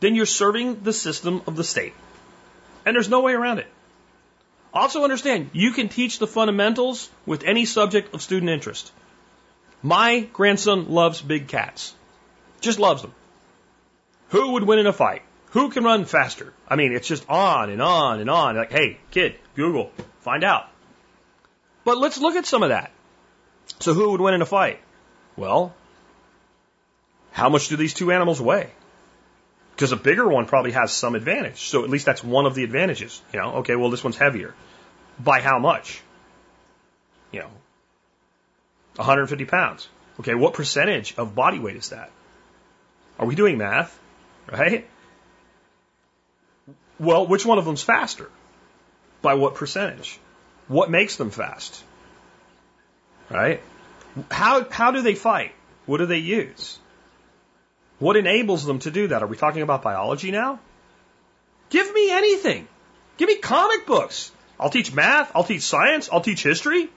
[0.00, 1.94] then you're serving the system of the state.
[2.84, 3.66] And there's no way around it.
[4.72, 8.92] Also understand, you can teach the fundamentals with any subject of student interest.
[9.82, 11.94] My grandson loves big cats.
[12.60, 13.14] Just loves them.
[14.28, 15.22] Who would win in a fight?
[15.52, 16.52] Who can run faster?
[16.68, 18.56] I mean, it's just on and on and on.
[18.56, 19.90] Like, hey, kid, Google,
[20.20, 20.68] find out.
[21.84, 22.92] But let's look at some of that.
[23.80, 24.80] So who would win in a fight?
[25.36, 25.74] Well,
[27.32, 28.70] how much do these two animals weigh?
[29.74, 31.68] Because a bigger one probably has some advantage.
[31.68, 33.22] So at least that's one of the advantages.
[33.32, 34.54] You know, okay, well, this one's heavier.
[35.18, 36.02] By how much?
[37.32, 37.50] You know,
[38.96, 39.88] 150 pounds.
[40.20, 42.10] Okay, what percentage of body weight is that?
[43.18, 43.98] Are we doing math?
[44.50, 44.86] Right?
[46.98, 48.30] Well, which one of them's faster?
[49.22, 50.18] By what percentage?
[50.68, 51.82] What makes them fast?
[53.30, 53.62] Right?
[54.30, 55.52] How, how do they fight?
[55.86, 56.78] What do they use?
[57.98, 59.22] What enables them to do that?
[59.22, 60.58] Are we talking about biology now?
[61.68, 62.66] Give me anything.
[63.18, 64.32] Give me comic books.
[64.58, 65.30] I'll teach math.
[65.34, 66.08] I'll teach science.
[66.10, 66.88] I'll teach history.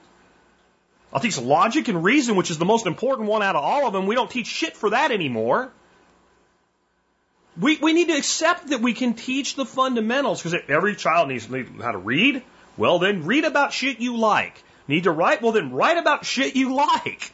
[1.14, 3.94] I'll teach logic and reason, which is the most important one out of all of
[3.94, 4.08] them.
[4.08, 5.72] We don't teach shit for that anymore.
[7.60, 11.46] We, we need to accept that we can teach the fundamentals because every child needs
[11.46, 12.42] to know how to read.
[12.78, 14.64] Well, then read about shit you like.
[14.88, 15.42] Need to write?
[15.42, 17.32] Well, then write about shit you like.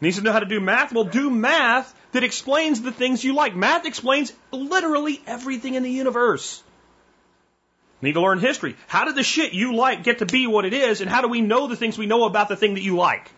[0.00, 0.92] Needs to know how to do math?
[0.92, 3.54] Well, do math that explains the things you like.
[3.54, 6.62] Math explains literally everything in the universe.
[8.02, 8.76] Need to learn history.
[8.86, 11.28] How did the shit you like get to be what it is, and how do
[11.28, 13.30] we know the things we know about the thing that you like?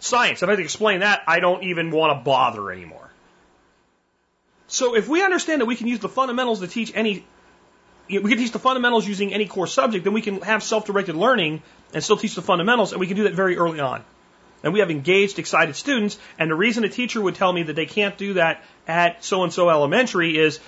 [0.00, 0.42] Science.
[0.42, 3.10] If I have to explain that, I don't even want to bother anymore.
[4.66, 7.24] So if we understand that we can use the fundamentals to teach any,
[8.08, 11.62] we can teach the fundamentals using any core subject, then we can have self-directed learning
[11.92, 14.04] and still teach the fundamentals, and we can do that very early on.
[14.62, 17.74] And we have engaged, excited students, and the reason a teacher would tell me that
[17.74, 20.60] they can't do that at so-and-so elementary is,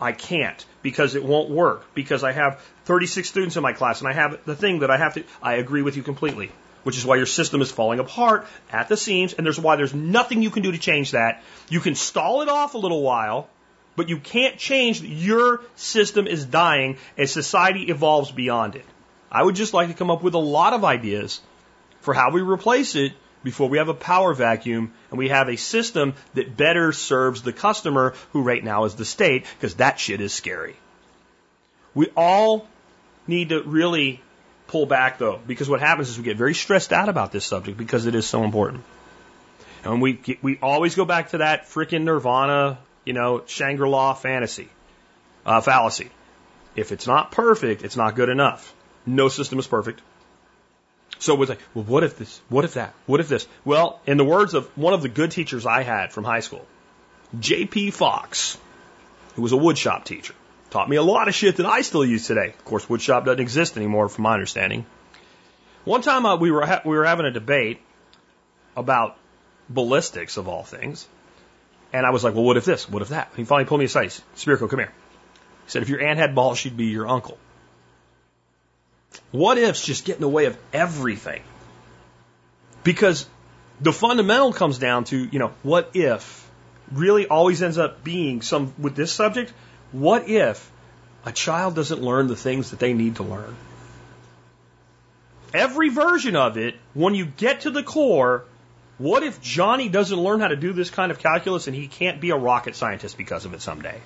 [0.00, 4.08] I can't, because it won't work, because I have 36 students in my class, and
[4.08, 6.50] I have the thing that I have to, I agree with you completely
[6.84, 9.94] which is why your system is falling apart at the seams, and there's why there's
[9.94, 11.42] nothing you can do to change that.
[11.68, 13.48] You can stall it off a little while,
[13.96, 18.84] but you can't change that your system is dying as society evolves beyond it.
[19.30, 21.40] I would just like to come up with a lot of ideas
[22.00, 23.12] for how we replace it
[23.42, 27.52] before we have a power vacuum and we have a system that better serves the
[27.52, 30.76] customer who right now is the state because that shit is scary.
[31.94, 32.66] We all
[33.26, 34.20] need to really
[34.66, 37.76] pull back though, because what happens is we get very stressed out about this subject
[37.76, 38.82] because it is so important.
[39.84, 44.68] And we we always go back to that freaking Nirvana, you know, Shangri-La fantasy,
[45.44, 46.10] uh, fallacy.
[46.76, 48.74] If it's not perfect, it's not good enough.
[49.06, 50.00] No system is perfect.
[51.18, 52.40] So it was like, well, what if this?
[52.48, 52.94] What if that?
[53.06, 53.46] What if this?
[53.64, 56.66] Well, in the words of one of the good teachers I had from high school,
[57.38, 57.92] J.P.
[57.92, 58.58] Fox,
[59.34, 60.34] who was a woodshop teacher,
[60.74, 62.48] Taught me a lot of shit that I still use today.
[62.48, 64.84] Of course, woodshop doesn't exist anymore, from my understanding.
[65.84, 67.80] One time uh, we were ha- we were having a debate
[68.76, 69.16] about
[69.68, 71.06] ballistics of all things,
[71.94, 72.88] and I was like, "Well, what if this?
[72.88, 74.12] What if that?" He finally pulled me aside.
[74.36, 74.92] "Spirko, come here."
[75.64, 77.38] He said, "If your aunt had balls, she'd be your uncle."
[79.30, 81.42] What ifs just get in the way of everything?
[82.82, 83.26] Because
[83.80, 86.46] the fundamental comes down to, you know, what if
[86.92, 89.52] really always ends up being some with this subject
[89.94, 90.70] what if
[91.24, 93.54] a child doesn't learn the things that they need to learn?
[95.54, 98.44] Every version of it, when you get to the core,
[98.98, 102.20] what if Johnny doesn't learn how to do this kind of calculus and he can't
[102.20, 104.00] be a rocket scientist because of it someday?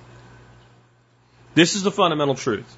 [1.53, 2.77] This is the fundamental truth.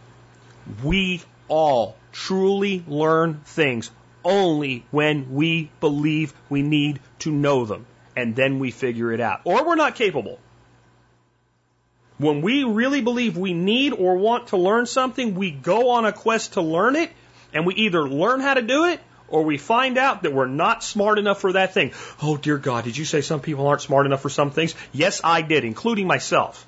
[0.83, 3.91] We all truly learn things
[4.23, 7.85] only when we believe we need to know them
[8.15, 9.41] and then we figure it out.
[9.45, 10.39] Or we're not capable.
[12.17, 16.11] When we really believe we need or want to learn something, we go on a
[16.11, 17.09] quest to learn it,
[17.51, 18.99] and we either learn how to do it
[19.31, 21.93] or we find out that we're not smart enough for that thing.
[22.21, 24.75] Oh dear God, did you say some people aren't smart enough for some things?
[24.91, 26.67] Yes, I did, including myself.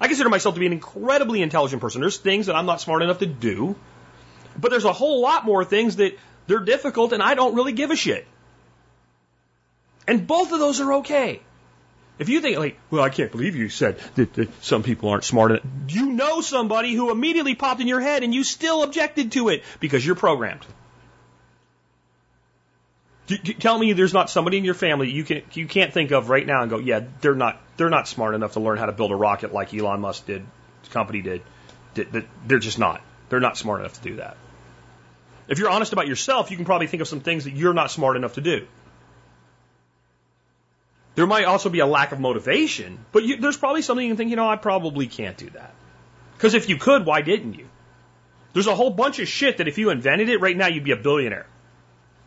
[0.00, 2.00] I consider myself to be an incredibly intelligent person.
[2.00, 3.76] There's things that I'm not smart enough to do,
[4.58, 7.90] but there's a whole lot more things that they're difficult and I don't really give
[7.90, 8.26] a shit.
[10.06, 11.40] And both of those are okay.
[12.18, 15.24] If you think like, well, I can't believe you said that, that some people aren't
[15.24, 15.64] smart enough.
[15.88, 19.64] You know somebody who immediately popped in your head and you still objected to it
[19.80, 20.64] because you're programmed.
[23.58, 26.46] Tell me there's not somebody in your family you can you can't think of right
[26.46, 29.10] now and go, yeah, they're not they're not smart enough to learn how to build
[29.10, 30.46] a rocket like Elon Musk did,
[30.84, 31.42] the company did.
[31.94, 33.02] They're just not.
[33.28, 34.36] They're not smart enough to do that.
[35.48, 37.90] If you're honest about yourself, you can probably think of some things that you're not
[37.90, 38.66] smart enough to do.
[41.14, 44.16] There might also be a lack of motivation, but you, there's probably something you can
[44.18, 45.74] think, you know, I probably can't do that.
[46.36, 47.68] Because if you could, why didn't you?
[48.52, 50.92] There's a whole bunch of shit that if you invented it right now, you'd be
[50.92, 51.46] a billionaire.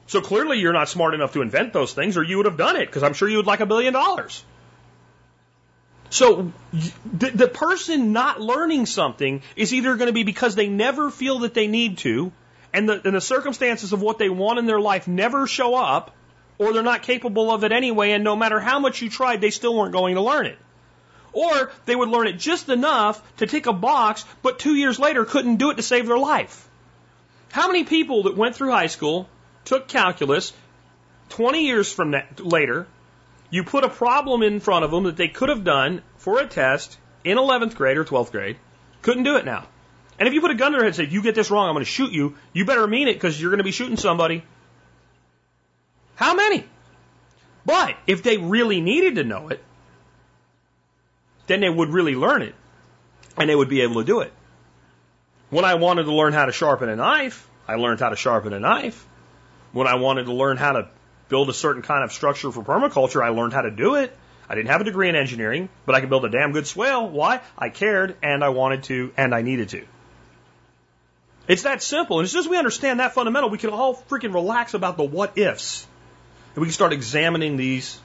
[0.10, 2.76] So clearly you're not smart enough to invent those things, or you would have done
[2.78, 4.44] it, because I'm sure you would like a billion dollars.
[6.10, 6.52] So
[7.14, 11.40] the, the person not learning something is either going to be because they never feel
[11.40, 12.32] that they need to,
[12.74, 16.16] and the, and the circumstances of what they want in their life never show up,
[16.58, 19.52] or they're not capable of it anyway, and no matter how much you tried, they
[19.52, 20.58] still weren't going to learn it.
[21.34, 25.24] Or they would learn it just enough to tick a box, but two years later
[25.24, 26.68] couldn't do it to save their life.
[27.52, 29.30] How many people that went through high school,
[29.70, 30.52] took calculus,
[31.30, 32.88] 20 years from that, later,
[33.52, 36.48] you put a problem in front of them that they could have done for a
[36.48, 38.58] test in 11th grade or 12th grade,
[39.04, 39.68] couldn't do it now.
[40.18, 41.70] And if you put a gun to their head and say, you get this wrong,
[41.70, 43.96] I'm going to shoot you, you better mean it because you're going to be shooting
[43.96, 44.44] somebody.
[46.16, 46.66] How many?
[47.64, 49.64] But if they really needed to know it,
[51.46, 52.56] then they would really learn it
[53.38, 54.34] and they would be able to do it.
[55.52, 58.52] When I wanted to learn how to sharpen a knife, I learned how to sharpen
[58.52, 59.06] a knife.
[59.72, 60.90] When I wanted to learn how to
[61.30, 64.16] build a certain kind of structure for permaculture, I learned how to do it.
[64.50, 67.08] I didn't have a degree in engineering, but I could build a damn good swale.
[67.08, 67.42] Why?
[67.58, 69.86] I cared and I wanted to and I needed to.
[71.48, 72.20] It's that simple.
[72.20, 75.04] And as soon as we understand that fundamental, we can all freaking relax about the
[75.04, 75.86] what ifs.
[76.56, 78.00] And we can start examining these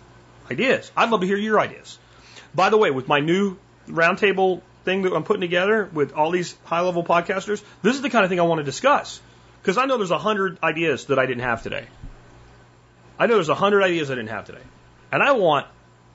[0.51, 0.91] ideas.
[0.97, 1.99] I'd love to hear your ideas.
[2.55, 3.57] By the way, with my new
[3.89, 8.11] roundtable thing that I'm putting together with all these high level podcasters, this is the
[8.11, 9.21] kind of thing I want to discuss.
[9.65, 11.87] Because I know there's a hundred ideas that I didn't have today.
[13.19, 14.61] I know there's a hundred ideas I didn't have today.
[15.11, 15.67] And I want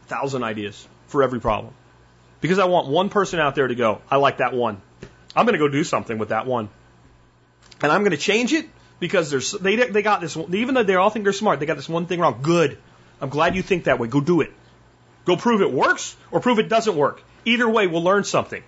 [0.04, 1.74] a thousand ideas for every problem.
[2.42, 4.80] Because I want one person out there to go, I like that one.
[5.36, 6.70] I'm going to go do something with that one.
[7.82, 8.70] And I'm going to change it
[9.00, 10.54] because there's they they got this one.
[10.54, 12.42] even though they all think they're smart, they got this one thing wrong.
[12.44, 12.78] Good.
[13.20, 14.08] I'm glad you think that way.
[14.08, 14.52] Go do it.
[15.26, 17.24] Go prove it works or prove it doesn't work.
[17.46, 18.62] Either way, we'll learn something,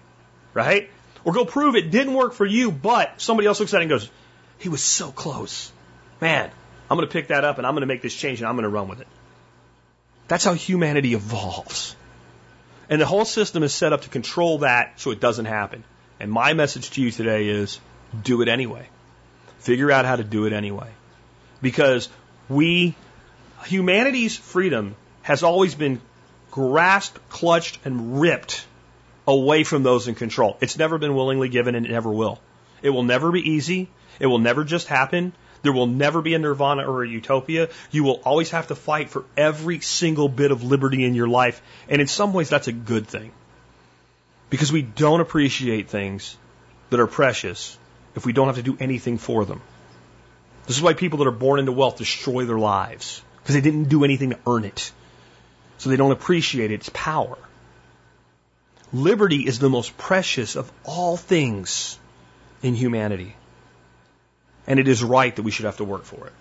[0.55, 0.89] right?
[1.23, 3.89] Or go prove it didn't work for you, but somebody else looks at it and
[3.91, 4.09] goes,
[4.61, 5.71] "He was so close."
[6.21, 6.51] Man,
[6.89, 8.55] I'm going to pick that up and I'm going to make this change and I'm
[8.55, 9.07] going to run with it.
[10.27, 11.95] That's how humanity evolves.
[12.89, 15.83] And the whole system is set up to control that so it doesn't happen.
[16.19, 17.79] And my message to you today is
[18.23, 18.87] do it anyway.
[19.59, 20.89] Figure out how to do it anyway.
[21.61, 22.09] Because
[22.49, 22.95] we,
[23.65, 26.01] humanity's freedom has always been
[26.51, 28.65] grasped, clutched, and ripped
[29.27, 30.57] away from those in control.
[30.61, 32.39] It's never been willingly given and it never will.
[32.81, 33.89] It will never be easy.
[34.21, 35.33] It will never just happen.
[35.63, 37.69] There will never be a nirvana or a utopia.
[37.89, 41.59] You will always have to fight for every single bit of liberty in your life.
[41.89, 43.31] And in some ways, that's a good thing.
[44.51, 46.37] Because we don't appreciate things
[46.91, 47.77] that are precious
[48.15, 49.61] if we don't have to do anything for them.
[50.67, 53.85] This is why people that are born into wealth destroy their lives because they didn't
[53.85, 54.91] do anything to earn it.
[55.79, 57.39] So they don't appreciate its power.
[58.93, 61.97] Liberty is the most precious of all things
[62.61, 63.35] in humanity.
[64.67, 66.33] And it is right that we should have to work for it.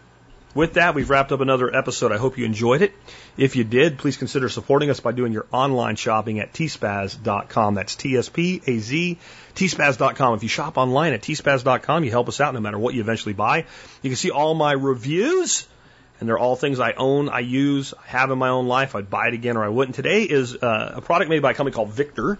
[0.52, 2.10] With that, we've wrapped up another episode.
[2.10, 2.92] I hope you enjoyed it.
[3.36, 7.74] If you did, please consider supporting us by doing your online shopping at tspaz.com.
[7.74, 9.18] That's T-S-P-A-Z,
[9.54, 10.34] tspaz.com.
[10.34, 13.32] If you shop online at tspaz.com, you help us out no matter what you eventually
[13.32, 13.66] buy.
[14.02, 15.68] You can see all my reviews,
[16.18, 18.96] and they're all things I own, I use, I have in my own life.
[18.96, 19.94] I'd buy it again or I wouldn't.
[19.94, 22.38] Today is uh, a product made by a company called Victor.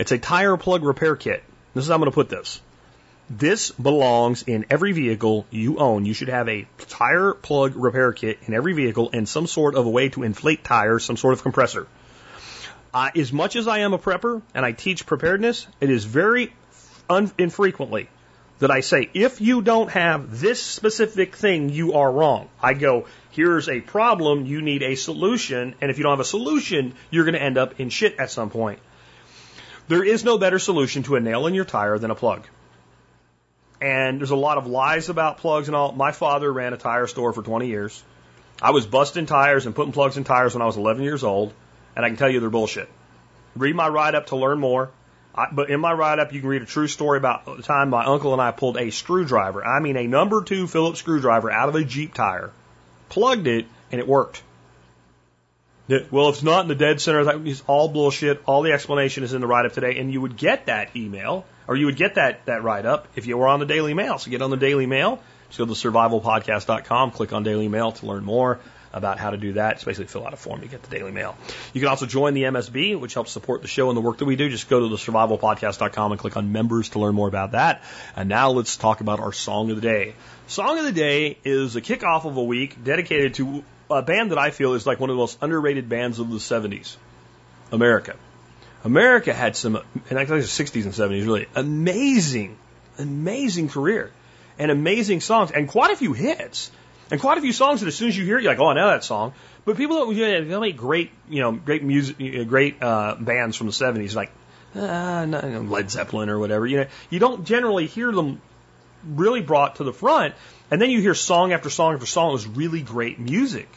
[0.00, 1.44] It's a tire plug repair kit.
[1.72, 2.60] This is how I'm going to put this.
[3.30, 6.06] This belongs in every vehicle you own.
[6.06, 9.84] You should have a tire plug repair kit in every vehicle and some sort of
[9.84, 11.86] a way to inflate tires, some sort of compressor.
[12.94, 16.54] Uh, as much as I am a prepper and I teach preparedness, it is very
[17.38, 18.08] infrequently
[18.60, 22.48] that I say, if you don't have this specific thing, you are wrong.
[22.62, 26.24] I go, here's a problem, you need a solution, and if you don't have a
[26.24, 28.80] solution, you're going to end up in shit at some point.
[29.86, 32.46] There is no better solution to a nail in your tire than a plug.
[33.80, 35.92] And there's a lot of lies about plugs and all.
[35.92, 38.02] My father ran a tire store for 20 years.
[38.60, 41.52] I was busting tires and putting plugs in tires when I was 11 years old,
[41.94, 42.88] and I can tell you they're bullshit.
[43.56, 44.90] Read my write up to learn more.
[45.34, 47.90] I, but in my write up, you can read a true story about the time
[47.90, 49.64] my uncle and I pulled a screwdriver.
[49.64, 52.50] I mean, a number two Phillips screwdriver out of a Jeep tire,
[53.08, 54.42] plugged it, and it worked.
[55.88, 58.42] Well, if it's not in the dead center, it's all bullshit.
[58.44, 61.46] All the explanation is in the write up today, and you would get that email
[61.68, 64.18] or you would get that that write up if you were on the Daily Mail.
[64.18, 65.22] So get on the Daily Mail.
[65.48, 68.58] Just go to survivalpodcast.com, click on Daily Mail to learn more
[68.92, 69.74] about how to do that.
[69.74, 71.36] Just basically fill out a form to get the Daily Mail.
[71.72, 74.24] You can also join the MSB, which helps support the show and the work that
[74.24, 74.48] we do.
[74.48, 77.82] Just go to the survivalpodcast.com and click on members to learn more about that.
[78.16, 80.14] And now let's talk about our song of the day.
[80.46, 84.38] Song of the day is a kickoff of a week dedicated to a band that
[84.38, 86.96] I feel is like one of the most underrated bands of the 70s,
[87.72, 88.16] America.
[88.84, 89.76] America had some,
[90.08, 92.56] and I think the 60s and 70s, really amazing,
[92.98, 94.12] amazing career
[94.58, 96.70] and amazing songs and quite a few hits
[97.10, 98.68] and quite a few songs that as soon as you hear it, you're like, oh,
[98.68, 99.32] I know that song.
[99.64, 102.16] But people don't, you know, make great, you know, great music,
[102.48, 104.30] great uh, bands from the 70s, like
[104.74, 106.66] uh, Led Zeppelin or whatever.
[106.66, 108.40] You know, you don't generally hear them
[109.08, 110.34] really brought to the front.
[110.70, 112.30] And then you hear song after song after song.
[112.30, 113.68] It was really great music.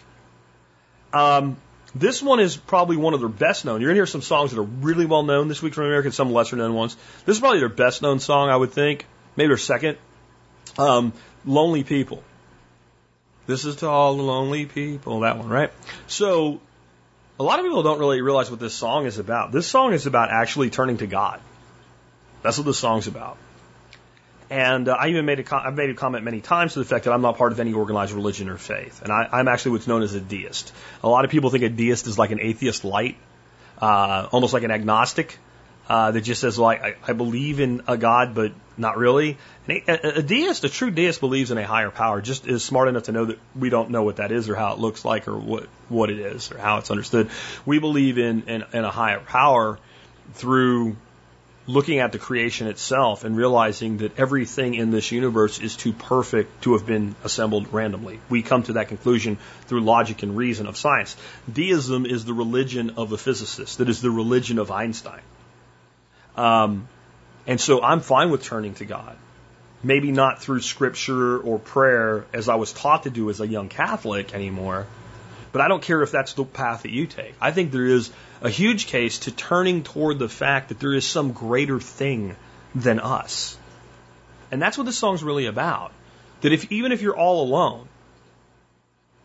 [1.14, 1.58] Um,
[1.94, 3.82] this one is probably one of their best known.
[3.82, 6.08] You're going to hear some songs that are really well known this week from America
[6.08, 6.96] and some lesser known ones.
[7.26, 9.06] This is probably their best known song, I would think.
[9.36, 9.98] Maybe their second.
[10.78, 11.14] Um,
[11.46, 12.24] Lonely People.
[13.48, 15.22] This is to all the lonely people.
[15.22, 15.72] That one, right?
[16.08, 16.62] So,
[17.40, 19.52] a lot of people don't really realize what this song is about.
[19.52, 21.42] This song is about actually turning to God.
[22.44, 23.38] That's what this song's about.
[24.52, 27.06] And uh, I even made a I've made a comment many times to the fact
[27.06, 29.88] that I'm not part of any organized religion or faith, and I, I'm actually what's
[29.88, 30.74] known as a deist.
[31.02, 33.16] A lot of people think a deist is like an atheist light,
[33.82, 35.40] uh, almost like an agnostic
[35.88, 39.38] uh, that just says, "Well, I, believe in a God, but not really."
[39.70, 42.20] A, a deist, a true deist, believes in a higher power.
[42.20, 44.74] Just is smart enough to know that we don't know what that is, or how
[44.74, 47.30] it looks like, or what what it is, or how it's understood.
[47.66, 49.80] We believe in in, in a higher power
[50.34, 50.98] through
[51.68, 56.64] looking at the creation itself and realizing that everything in this universe is too perfect
[56.64, 58.20] to have been assembled randomly.
[58.30, 61.16] We come to that conclusion through logic and reason of science.
[61.52, 65.22] Deism is the religion of a physicist, that is the religion of Einstein.
[66.36, 66.88] Um,
[67.46, 69.16] and so I'm fine with turning to God.
[69.84, 73.68] Maybe not through scripture or prayer as I was taught to do as a young
[73.68, 74.88] Catholic anymore,
[75.52, 77.34] but I don't care if that's the path that you take.
[77.42, 78.12] I think there is
[78.42, 82.36] a huge case to turning toward the fact that there is some greater thing
[82.74, 83.58] than us.
[84.52, 85.92] And that's what this song's really about.
[86.42, 87.88] That if even if you're all alone,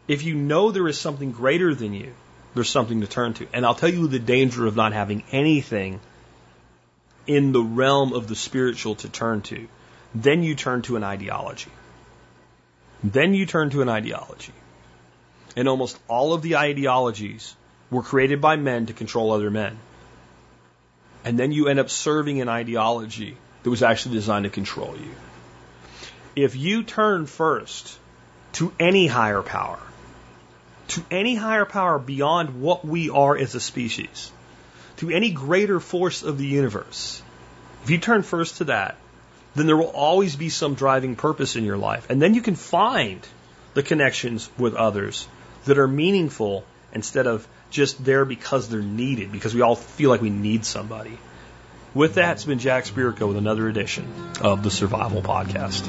[0.07, 2.13] if you know there is something greater than you,
[2.55, 3.49] there's something to turn to.
[3.53, 6.01] And I'll tell you the danger of not having anything
[7.27, 9.67] in the realm of the spiritual to turn to.
[10.15, 11.71] Then you turn to an ideology.
[13.03, 14.53] Then you turn to an ideology.
[15.57, 17.57] And almost all of the ideologies
[17.91, 19.79] were created by men to control other men.
[21.25, 25.11] And then you end up serving an ideology that was actually designed to control you.
[26.37, 27.99] If you turn first
[28.55, 29.79] to any higher power,
[30.89, 34.31] to any higher power beyond what we are as a species,
[34.99, 37.23] to any greater force of the universe,
[37.83, 38.97] if you turn first to that,
[39.55, 42.09] then there will always be some driving purpose in your life.
[42.11, 43.27] And then you can find
[43.75, 45.27] the connections with others
[45.65, 47.47] that are meaningful instead of
[47.77, 51.19] just there because they're needed, because we all feel like we need somebody.
[51.95, 55.87] With that, it's been Jack Spirko with another edition of the Survival Podcast.